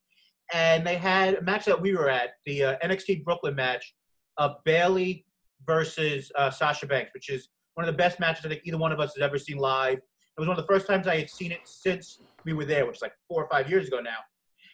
[0.52, 3.94] and they had a match that we were at, the uh, NXT Brooklyn match
[4.38, 5.24] of Bayley
[5.66, 8.92] versus uh, Sasha Banks, which is one of the best matches I think either one
[8.92, 9.98] of us has ever seen live.
[9.98, 12.87] It was one of the first times I had seen it since we were there,
[12.87, 14.18] which is like four or five years ago now.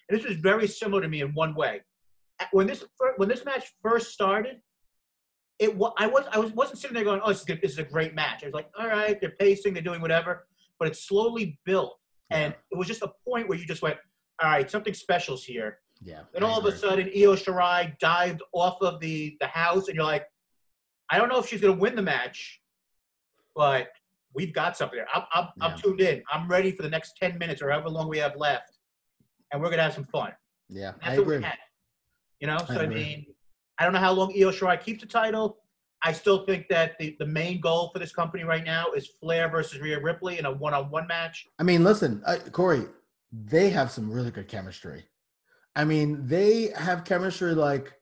[0.08, 1.80] And this was very similar to me in one way.
[2.52, 2.84] When this
[3.16, 4.60] when this match first started,
[5.58, 7.78] it I was I was wasn't sitting there going, oh, this is good, this is
[7.78, 8.42] a great match.
[8.42, 10.46] I was like, all right, they're pacing, they're doing whatever,
[10.78, 11.98] but it slowly built,
[12.30, 13.96] and it was just a point where you just went,
[14.40, 15.78] all right, something special's here.
[16.00, 16.20] Yeah.
[16.36, 20.04] I all of a sudden, Io Shirai dived off of the the house, and you're
[20.04, 20.26] like,
[21.10, 22.60] I don't know if she's gonna win the match,
[23.54, 23.88] but
[24.34, 25.08] we've got something there.
[25.14, 26.22] I'm I'm, I'm tuned in.
[26.30, 28.78] I'm ready for the next ten minutes or however long we have left,
[29.52, 30.32] and we're gonna have some fun.
[30.68, 31.44] Yeah, That's I agree.
[32.40, 32.94] You know, so I, agree.
[32.94, 33.26] mean,
[33.78, 35.58] I don't know how long Io Shirai keeps the title.
[36.04, 39.48] I still think that the, the main goal for this company right now is Flair
[39.48, 41.48] versus Rhea Ripley in a one-on-one match.
[41.58, 42.84] I mean, listen, uh, Corey,
[43.32, 45.04] they have some really good chemistry.
[45.74, 47.92] I mean, they have chemistry like,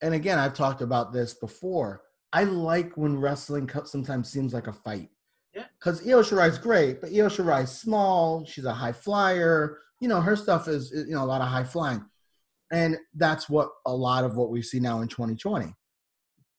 [0.00, 2.02] and again, I've talked about this before.
[2.32, 5.08] I like when wrestling sometimes seems like a fight.
[5.54, 5.64] Yeah.
[5.78, 8.44] Because Io Shirai's great, but Io Shirai's small.
[8.46, 9.78] She's a high flyer.
[10.00, 12.04] You know, her stuff is, is, you know, a lot of high flying.
[12.72, 15.74] And that's what a lot of what we see now in 2020.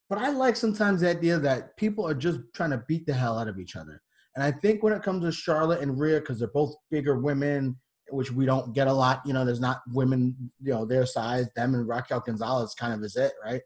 [0.09, 3.39] But I like sometimes the idea that people are just trying to beat the hell
[3.39, 4.01] out of each other.
[4.35, 7.77] And I think when it comes to Charlotte and Rhea, because they're both bigger women,
[8.09, 11.47] which we don't get a lot, you know, there's not women, you know, their size.
[11.55, 13.61] Them and Raquel Gonzalez kind of is it, right?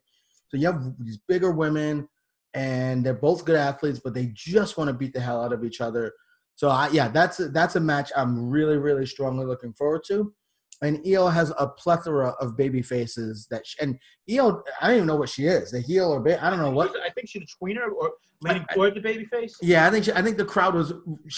[0.56, 2.08] So you have these bigger women,
[2.54, 5.66] and they're both good athletes, but they just want to beat the hell out of
[5.66, 6.14] each other.
[6.56, 10.34] So I, yeah, that's a, that's a match I'm really, really strongly looking forward to.
[10.82, 14.00] And Io has a plethora of baby faces that, she, and
[14.32, 16.72] Io, I don't even know what she is, the heel or ba- I don't know
[16.72, 16.96] what.
[17.04, 18.14] I think she's a tweener or
[18.46, 19.58] I- toward the baby face.
[19.62, 20.94] Yeah, I think she, I think the crowd was.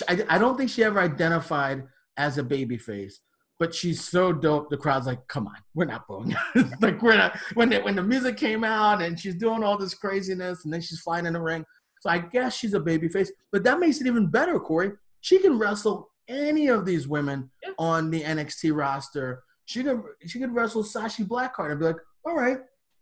[0.07, 1.83] I, I don't think she ever identified
[2.17, 3.19] as a baby face,
[3.59, 4.69] but she's so dope.
[4.69, 7.37] The crowd's like, "Come on, we're not booing." her." like we're not.
[7.55, 10.81] When the, when the music came out and she's doing all this craziness, and then
[10.81, 11.65] she's flying in the ring.
[12.01, 14.91] So I guess she's a baby face, but that makes it even better, Corey.
[15.21, 17.71] She can wrestle any of these women Yeah.
[17.79, 19.43] on the NXT roster.
[19.65, 22.59] She could she could wrestle Shotzi Blackheart and be like, "All right,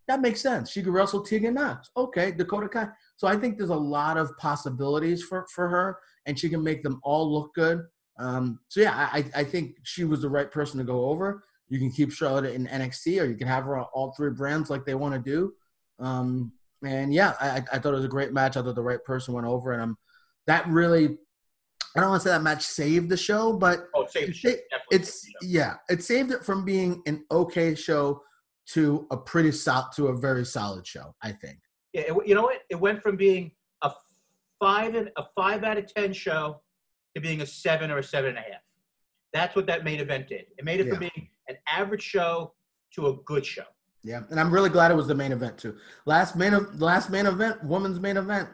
[0.07, 0.69] that makes sense.
[0.71, 1.89] She could wrestle Tegan Nox.
[1.97, 2.87] Okay, Dakota Kai.
[3.17, 6.81] So I think there's a lot of possibilities for for her, and she can make
[6.83, 7.81] them all look good.
[8.17, 11.43] Um, so yeah, I I think she was the right person to go over.
[11.67, 14.69] You can keep Charlotte in NXT, or you can have her on all three brands
[14.69, 15.53] like they want to do.
[15.99, 16.51] Um,
[16.83, 18.55] and yeah, I, I thought it was a great match.
[18.57, 19.97] I thought the right person went over, and I'm
[20.47, 21.17] that really.
[21.97, 24.49] I don't want to say that match saved the show, but Oh, save the show.
[24.49, 28.21] it- it's yeah, it saved it from being an okay show
[28.73, 31.15] to a pretty solid to a very solid show.
[31.23, 31.57] I think.
[31.93, 32.59] Yeah, it, you know what?
[32.69, 33.51] It went from being
[33.81, 33.91] a
[34.59, 36.61] five and a five out of ten show
[37.15, 38.61] to being a seven or a seven and a half.
[39.33, 40.45] That's what that main event did.
[40.57, 41.09] It made it from Yeah.
[41.15, 42.53] being an average show
[42.95, 43.65] to a good show.
[44.03, 45.77] Yeah, and I'm really glad it was the main event too.
[46.05, 48.49] Last main of last main event, women's main event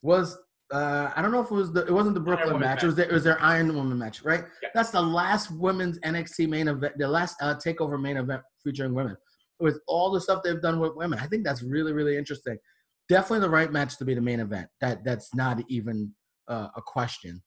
[0.00, 0.38] was
[0.72, 2.82] uh I don't know if it was the it wasn't the Brooklyn Women's match.
[2.82, 4.44] It was their, it was their Iron Woman match, right?
[4.62, 4.68] Yeah.
[4.74, 9.16] That's the last women's NXT main event, the last uh, takeover main event featuring women.
[9.58, 12.56] With all the stuff they've done with women, I think that's really really interesting.
[13.08, 14.68] Definitely the right match to be the main event.
[14.80, 16.14] That that's not even
[16.48, 17.42] uh, a question.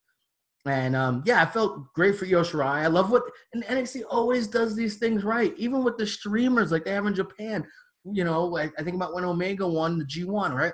[0.66, 2.82] And um, yeah, I felt great for Io Shirai.
[2.82, 3.22] I love what
[3.54, 7.14] and NXT always does these things right, even with the streamers like they have in
[7.14, 7.64] Japan.
[8.04, 10.72] You know, like I think about when Omega won the G1, right?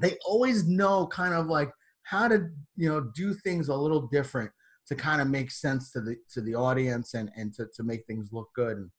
[0.00, 1.70] They always know kind of like
[2.02, 4.50] how to you know do things a little different
[4.88, 8.04] to kind of make sense to the to the audience and and to, to make
[8.06, 8.78] things look good.
[8.78, 8.90] And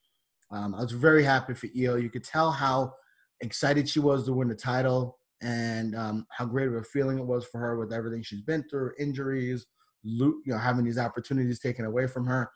[0.51, 1.95] um, I was very happy for Io.
[1.95, 2.93] You could tell how
[3.41, 7.25] excited she was to win the title and um, how great of a feeling it
[7.25, 9.65] was for her with everything she's been through, injuries,
[10.05, 12.51] you know, having these opportunities taken away from her.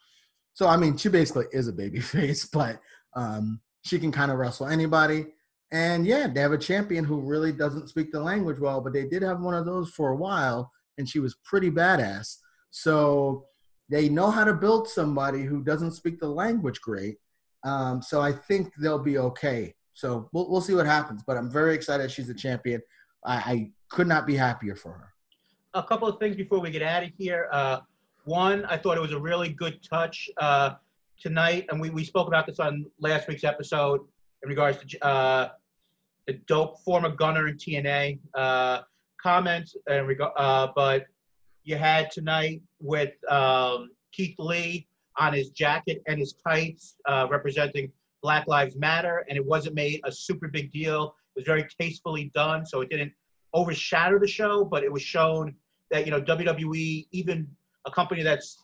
[0.54, 2.80] So I mean, she basically is a baby face, but
[3.16, 5.28] um, she can kind of wrestle anybody.
[5.72, 9.06] And yeah, they have a champion who really doesn't speak the language well, but they
[9.06, 12.38] did have one of those for a while, and she was pretty badass.
[12.72, 13.46] So
[13.90, 17.18] they know how to build somebody who doesn't speak the language great.
[17.64, 19.74] Um, so I think they'll be okay.
[19.94, 21.24] So we'll, we'll see what happens.
[21.26, 22.82] But I'm very excited she's a champion.
[23.26, 25.14] I, I could not be happier for her.
[25.74, 27.48] A couple of things before we get out of here.
[27.52, 27.80] Uh,
[28.26, 30.72] one, I thought it was a really good touch uh,
[31.20, 34.02] tonight, and we, we spoke about this on last week's episode
[34.44, 35.50] in regards to uh,
[36.28, 38.82] the dope former gunner in TNA uh,
[39.22, 39.76] comments.
[39.88, 41.06] In reg- uh, but
[41.64, 47.92] you had tonight with um, Keith Lee on his jacket and his tights uh, representing
[48.22, 51.16] Black Lives Matter, and it wasn't made a super big deal.
[51.36, 53.14] It was very tastefully done, so it didn't
[53.54, 55.56] overshadow the show, but it was shown
[55.92, 57.48] that you know WWE, even
[57.86, 58.64] a company that's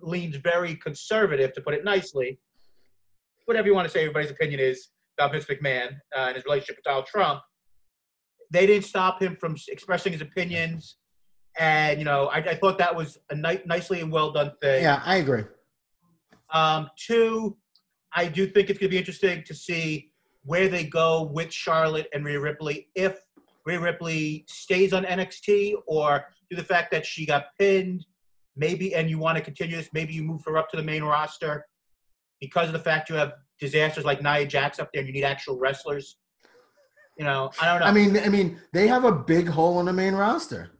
[0.00, 2.38] leans very conservative, to put it nicely,
[3.46, 6.76] whatever you want to say, everybody's opinion is about Vince McMahon uh, and his relationship
[6.76, 7.40] with Donald Trump.
[8.50, 10.96] They didn't stop him from expressing his opinions,
[11.58, 14.82] and you know I, I thought that was a ni- nicely and well done thing.
[14.82, 15.44] Yeah, I agree.
[16.52, 17.56] Um, two,
[18.14, 20.12] I do think it's going to be interesting to see
[20.44, 22.88] where they go with Charlotte and Rhea Ripley.
[22.94, 23.22] If
[23.64, 28.04] Rhea Ripley stays on NXT, or do the fact that she got pinned,
[28.56, 31.02] maybe, and you want to continue this, maybe you move her up to the main
[31.02, 31.66] roster
[32.40, 35.24] because of the fact you have disasters like Nia Jax up there and you need
[35.24, 36.16] actual wrestlers.
[37.16, 37.86] You know, I don't know.
[37.86, 40.70] I mean, I mean, they have a big hole in the main roster,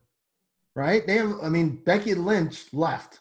[0.74, 1.06] right?
[1.06, 1.36] They have.
[1.42, 3.20] I mean, Becky Lynch left.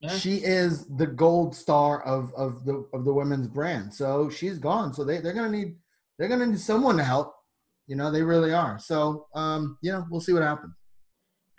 [0.00, 0.16] Yeah.
[0.16, 3.94] She is the gold star of of the of the women's brand.
[3.94, 4.92] So she's gone.
[4.92, 5.76] So they they're gonna need
[6.18, 7.34] they're gonna need someone to help.
[7.90, 8.78] You know, they really are.
[8.78, 10.72] So um, you know, we'll see what happens.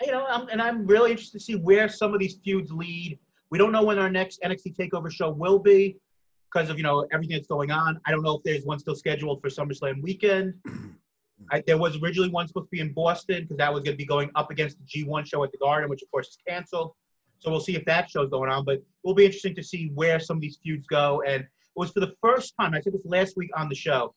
[0.01, 3.19] you know, I'm, and I'm really interested to see where some of these feuds lead.
[3.49, 5.97] We don't know when our next NXT Takeover show will be
[6.45, 7.99] because of you know everything that's going on.
[8.05, 10.53] I don't know if there's one still scheduled for SummerSlam weekend.
[11.51, 13.97] I, there was originally one supposed to be in Boston because that was going to
[13.97, 16.93] be going up against the G1 show at the Garden, which of course is canceled.
[17.39, 18.63] So we'll see if that show's going on.
[18.63, 21.23] But it will be interesting to see where some of these feuds go.
[21.27, 22.73] And it was for the first time.
[22.73, 24.15] I said this last week on the show,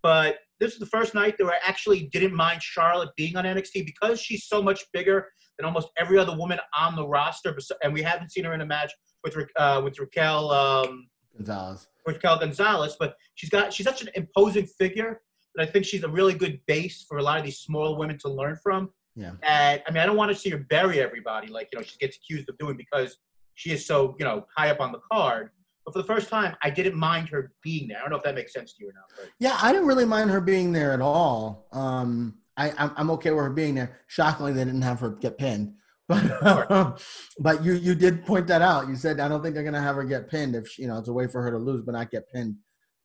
[0.00, 3.86] but this is the first night that I actually didn't mind Charlotte being on NXT
[3.86, 5.26] because she's so much bigger
[5.58, 7.56] than almost every other woman on the roster.
[7.82, 8.92] And we haven't seen her in a match
[9.24, 11.88] with uh, with Raquel um, Gonzalez.
[12.06, 15.20] Raquel Gonzalez, but she's got she's such an imposing figure
[15.54, 18.18] that I think she's a really good base for a lot of these small women
[18.18, 18.90] to learn from.
[19.16, 19.32] Yeah.
[19.42, 21.96] And I mean, I don't want to see her bury everybody like you know she
[21.98, 23.16] gets accused of doing because
[23.54, 25.50] she is so you know high up on the card.
[25.84, 27.98] But for the first time, I didn't mind her being there.
[27.98, 29.04] I don't know if that makes sense to you or not.
[29.16, 31.66] But Yeah, I didn't really mind her being there at all.
[31.72, 34.00] Um, I, I'm, I'm okay with her being there.
[34.06, 35.74] Shockingly, they didn't have her get pinned.
[36.10, 37.00] But
[37.38, 38.88] but you you did point that out.
[38.88, 40.98] You said I don't think they're gonna have her get pinned if she, you know
[40.98, 42.56] it's a way for her to lose but not get pinned,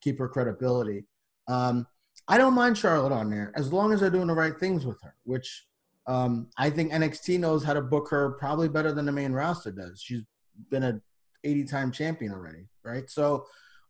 [0.01, 1.05] keep her credibility.
[1.47, 1.86] Um,
[2.28, 4.99] I don't mind Charlotte on there as long as they're doing the right things with
[5.03, 5.67] her, which
[6.07, 9.71] um, I think NXT knows how to book her probably better than the main roster
[9.71, 10.01] does.
[10.01, 10.23] She's
[10.71, 11.01] been a
[11.46, 13.10] 80 time champion already, right?
[13.10, 13.46] So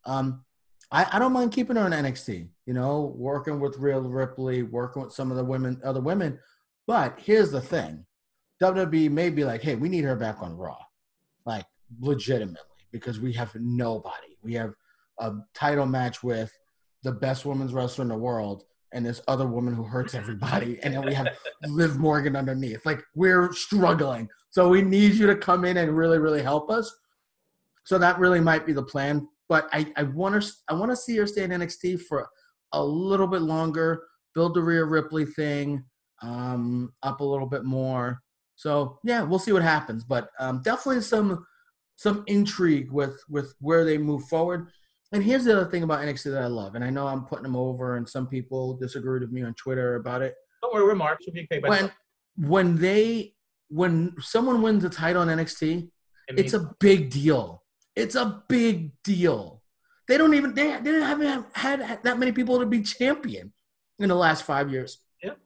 [0.05, 0.43] um,
[0.91, 2.47] I, I don't mind keeping her in NXT.
[2.65, 6.39] You know, working with Rhea Ripley, working with some of the women, other women.
[6.87, 8.05] But here's the thing:
[8.61, 10.77] WWE may be like, "Hey, we need her back on Raw,"
[11.45, 11.65] like
[11.99, 12.59] legitimately,
[12.91, 14.37] because we have nobody.
[14.43, 14.73] We have
[15.19, 16.51] a title match with
[17.03, 20.93] the best women's wrestler in the world and this other woman who hurts everybody, and
[20.93, 21.27] then we have
[21.67, 22.85] Liv Morgan underneath.
[22.85, 26.95] Like we're struggling, so we need you to come in and really, really help us.
[27.85, 29.27] So that really might be the plan.
[29.47, 32.27] But I, I want to, I want to see her stay in NXT for
[32.73, 35.83] a little bit longer, build the Rhea Ripley thing
[36.21, 38.19] um, up a little bit more.
[38.55, 40.03] So yeah, we'll see what happens.
[40.03, 41.45] But um, definitely some
[41.97, 44.67] some intrigue with with where they move forward.
[45.11, 47.43] And here's the other thing about NXT that I love, and I know I'm putting
[47.43, 50.33] them over, and some people disagree with me on Twitter about it.
[50.61, 50.95] Don't worry, we're.
[50.97, 51.91] We're being paid by When
[52.37, 53.35] when they
[53.69, 55.83] when someone wins a title in NXT,
[56.27, 57.61] It it's means- a big deal.
[57.95, 59.61] It's a big deal.
[60.07, 63.53] They don't even they, they didn't have had that many people to be champion
[63.99, 64.99] in the last five years.
[65.23, 65.37] Yep.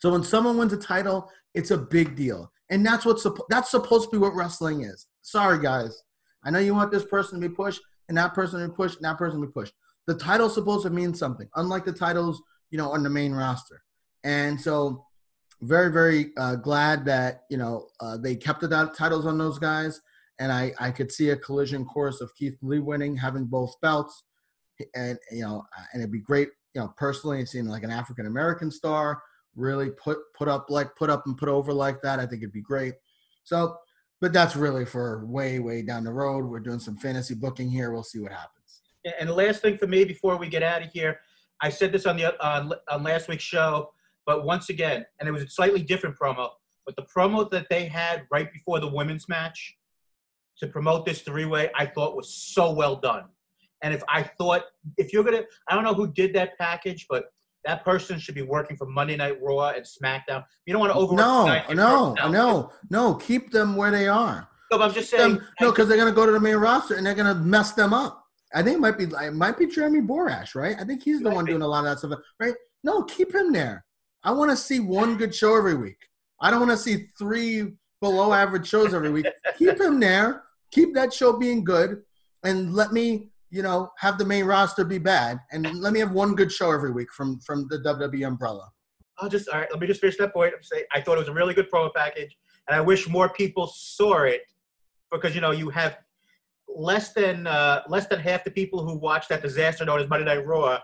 [0.00, 4.10] So when someone wins a title, it's a big deal, and that's what's that's supposed
[4.10, 5.06] to be what wrestling is.
[5.22, 6.02] Sorry, guys.
[6.44, 8.96] I know you want this person to be pushed, and that person to be pushed,
[8.96, 9.74] and that person to be pushed.
[10.06, 13.82] The title's supposed to mean something, unlike the titles you know on the main roster.
[14.24, 15.04] And so,
[15.62, 20.00] very very uh, glad that you know uh, they kept the titles on those guys
[20.38, 24.24] and I, I could see a collision course of Keith Lee winning, having both belts,
[24.94, 28.70] and you know, and it'd be great, you know, personally seeing like an African American
[28.70, 29.22] star
[29.56, 32.20] really put put up like put up and put over like that.
[32.20, 32.94] I think it'd be great.
[33.42, 33.76] So,
[34.20, 36.44] but that's really for way way down the road.
[36.44, 37.92] We're doing some fantasy booking here.
[37.92, 38.82] We'll see what happens.
[39.18, 41.20] And the last thing for me before we get out of here,
[41.60, 43.90] I said this on the on, on last week's show,
[44.26, 46.50] but once again, and it was a slightly different promo,
[46.86, 49.77] but the promo that they had right before the women's match
[50.60, 53.24] to promote this three-way, I thought was so well done.
[53.82, 54.62] And if I thought
[54.96, 57.26] if you're gonna, I don't know who did that package, but
[57.64, 60.44] that person should be working for Monday Night Raw and SmackDown.
[60.66, 61.14] You don't want to over.
[61.14, 63.14] No, no, no, no.
[63.14, 64.48] Keep them where they are.
[64.70, 65.36] No, but I'm just saying.
[65.36, 67.92] Them, no, because they're gonna go to the main roster and they're gonna mess them
[67.92, 68.24] up.
[68.54, 70.76] I think it might be it might be Jeremy Borash, right?
[70.78, 72.54] I think he's the one doing a lot of that stuff, right?
[72.82, 73.84] No, keep him there.
[74.24, 75.98] I want to see one good show every week.
[76.40, 79.26] I don't want to see three below average shows every week.
[79.58, 80.44] keep him there.
[80.70, 82.02] Keep that show being good,
[82.44, 86.12] and let me, you know, have the main roster be bad, and let me have
[86.12, 88.70] one good show every week from from the WWE umbrella.
[89.18, 89.68] I'll just all right.
[89.70, 90.52] Let me just finish that point.
[90.54, 92.36] I'm saying I thought it was a really good promo package,
[92.68, 94.42] and I wish more people saw it
[95.10, 95.98] because you know you have
[96.68, 100.26] less than uh, less than half the people who watch that disaster known as Monday
[100.26, 100.78] Night Raw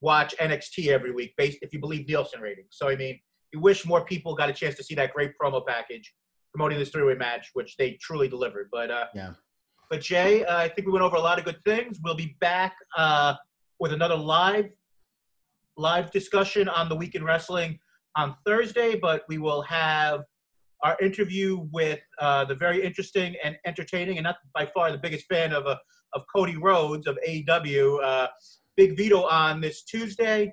[0.00, 2.68] watch NXT every week, based if you believe Nielsen ratings.
[2.70, 3.18] So I mean,
[3.52, 6.12] you wish more people got a chance to see that great promo package
[6.58, 8.68] promoting this three-way match, which they truly delivered.
[8.72, 9.34] But uh, Yeah.
[9.90, 12.00] But Jay, uh, I think we went over a lot of good things.
[12.02, 13.34] We'll be back uh,
[13.78, 14.68] with another live
[15.76, 17.78] live discussion on the week in wrestling
[18.16, 20.24] on Thursday, but we will have
[20.82, 25.26] our interview with uh, the very interesting and entertaining, and not by far the biggest
[25.26, 25.76] fan of uh,
[26.14, 28.26] of Cody Rhodes of AEW, uh,
[28.76, 30.52] Big Vito on this Tuesday.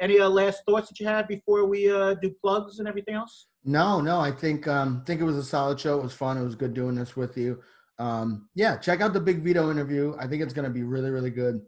[0.00, 3.48] Any uh, last thoughts that you had before we uh, do plugs and everything else?
[3.64, 5.98] No, no, I think um think it was a solid show.
[5.98, 6.38] It was fun.
[6.38, 7.60] It was good doing this with you.
[7.98, 10.14] Um yeah, check out the Big Vito interview.
[10.18, 11.60] I think it's going to be really really good.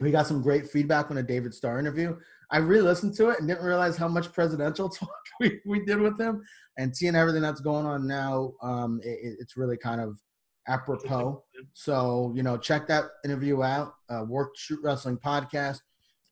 [0.00, 2.16] We got some great feedback on a David Starr interview.
[2.50, 5.10] I re-listened to it and didn't realize how much presidential talk
[5.40, 6.42] we, we did with him
[6.78, 10.16] and seeing everything that's going on now um it, it- it's really kind of
[10.68, 11.42] apropos.
[11.74, 13.94] So, you know, check that interview out.
[14.10, 15.78] Uh, Work Shoot Wrestling Podcast.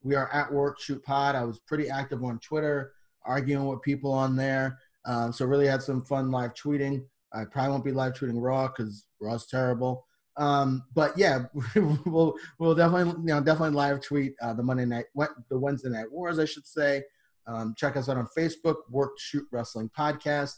[0.05, 1.35] We are at Work Shoot Pod.
[1.35, 2.91] I was pretty active on Twitter,
[3.25, 4.77] arguing with people on there.
[5.07, 7.03] Um, so really had some fun live tweeting.
[7.33, 10.05] I probably won't be live tweeting Raw because Raw's terrible.
[10.37, 11.45] Um, but yeah,
[12.05, 15.05] we'll we'll definitely you know definitely live tweet uh, the Monday night
[15.49, 17.01] the Wednesday night wars I should say.
[17.47, 20.53] Um, check us out on Facebook, Work Shoot Wrestling Podcast,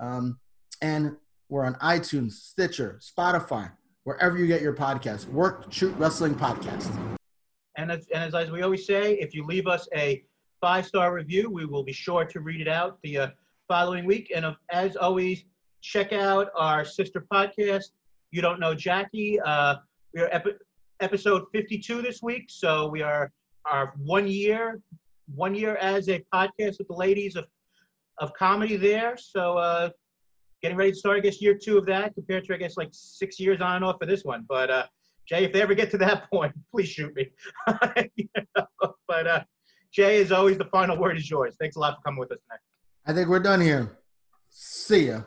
[0.00, 0.38] um,
[0.82, 1.16] and
[1.48, 3.70] we're on iTunes, Stitcher, Spotify,
[4.04, 5.28] wherever you get your podcast.
[5.28, 7.17] Work Shoot Wrestling Podcast.
[7.78, 10.22] And as, and as, as we always say, if you leave us a
[10.60, 13.28] five star review, we will be sure to read it out the uh,
[13.68, 14.32] following week.
[14.34, 15.44] And uh, as always,
[15.80, 17.92] check out our sister podcast,
[18.32, 19.38] You Don't Know Jackie.
[19.40, 19.76] Uh,
[20.12, 20.58] we are epi-
[20.98, 23.30] episode 52 this week, so we are
[23.64, 24.80] our one year,
[25.36, 27.46] one year as a podcast with the ladies of
[28.20, 29.16] of comedy there.
[29.16, 29.90] So uh,
[30.62, 32.88] getting ready to start, I guess, year two of that compared to I guess like
[32.90, 34.44] six years on and off for this one.
[34.48, 34.86] But uh,
[35.28, 37.28] Jay, if they ever get to that point, please shoot me.
[38.16, 39.44] You know, But uh,
[39.92, 41.54] Jay, as always, the final word is yours.
[41.60, 42.60] Thanks a lot for coming with us tonight.
[43.06, 43.98] I think we're done here.
[44.50, 45.22] See ya.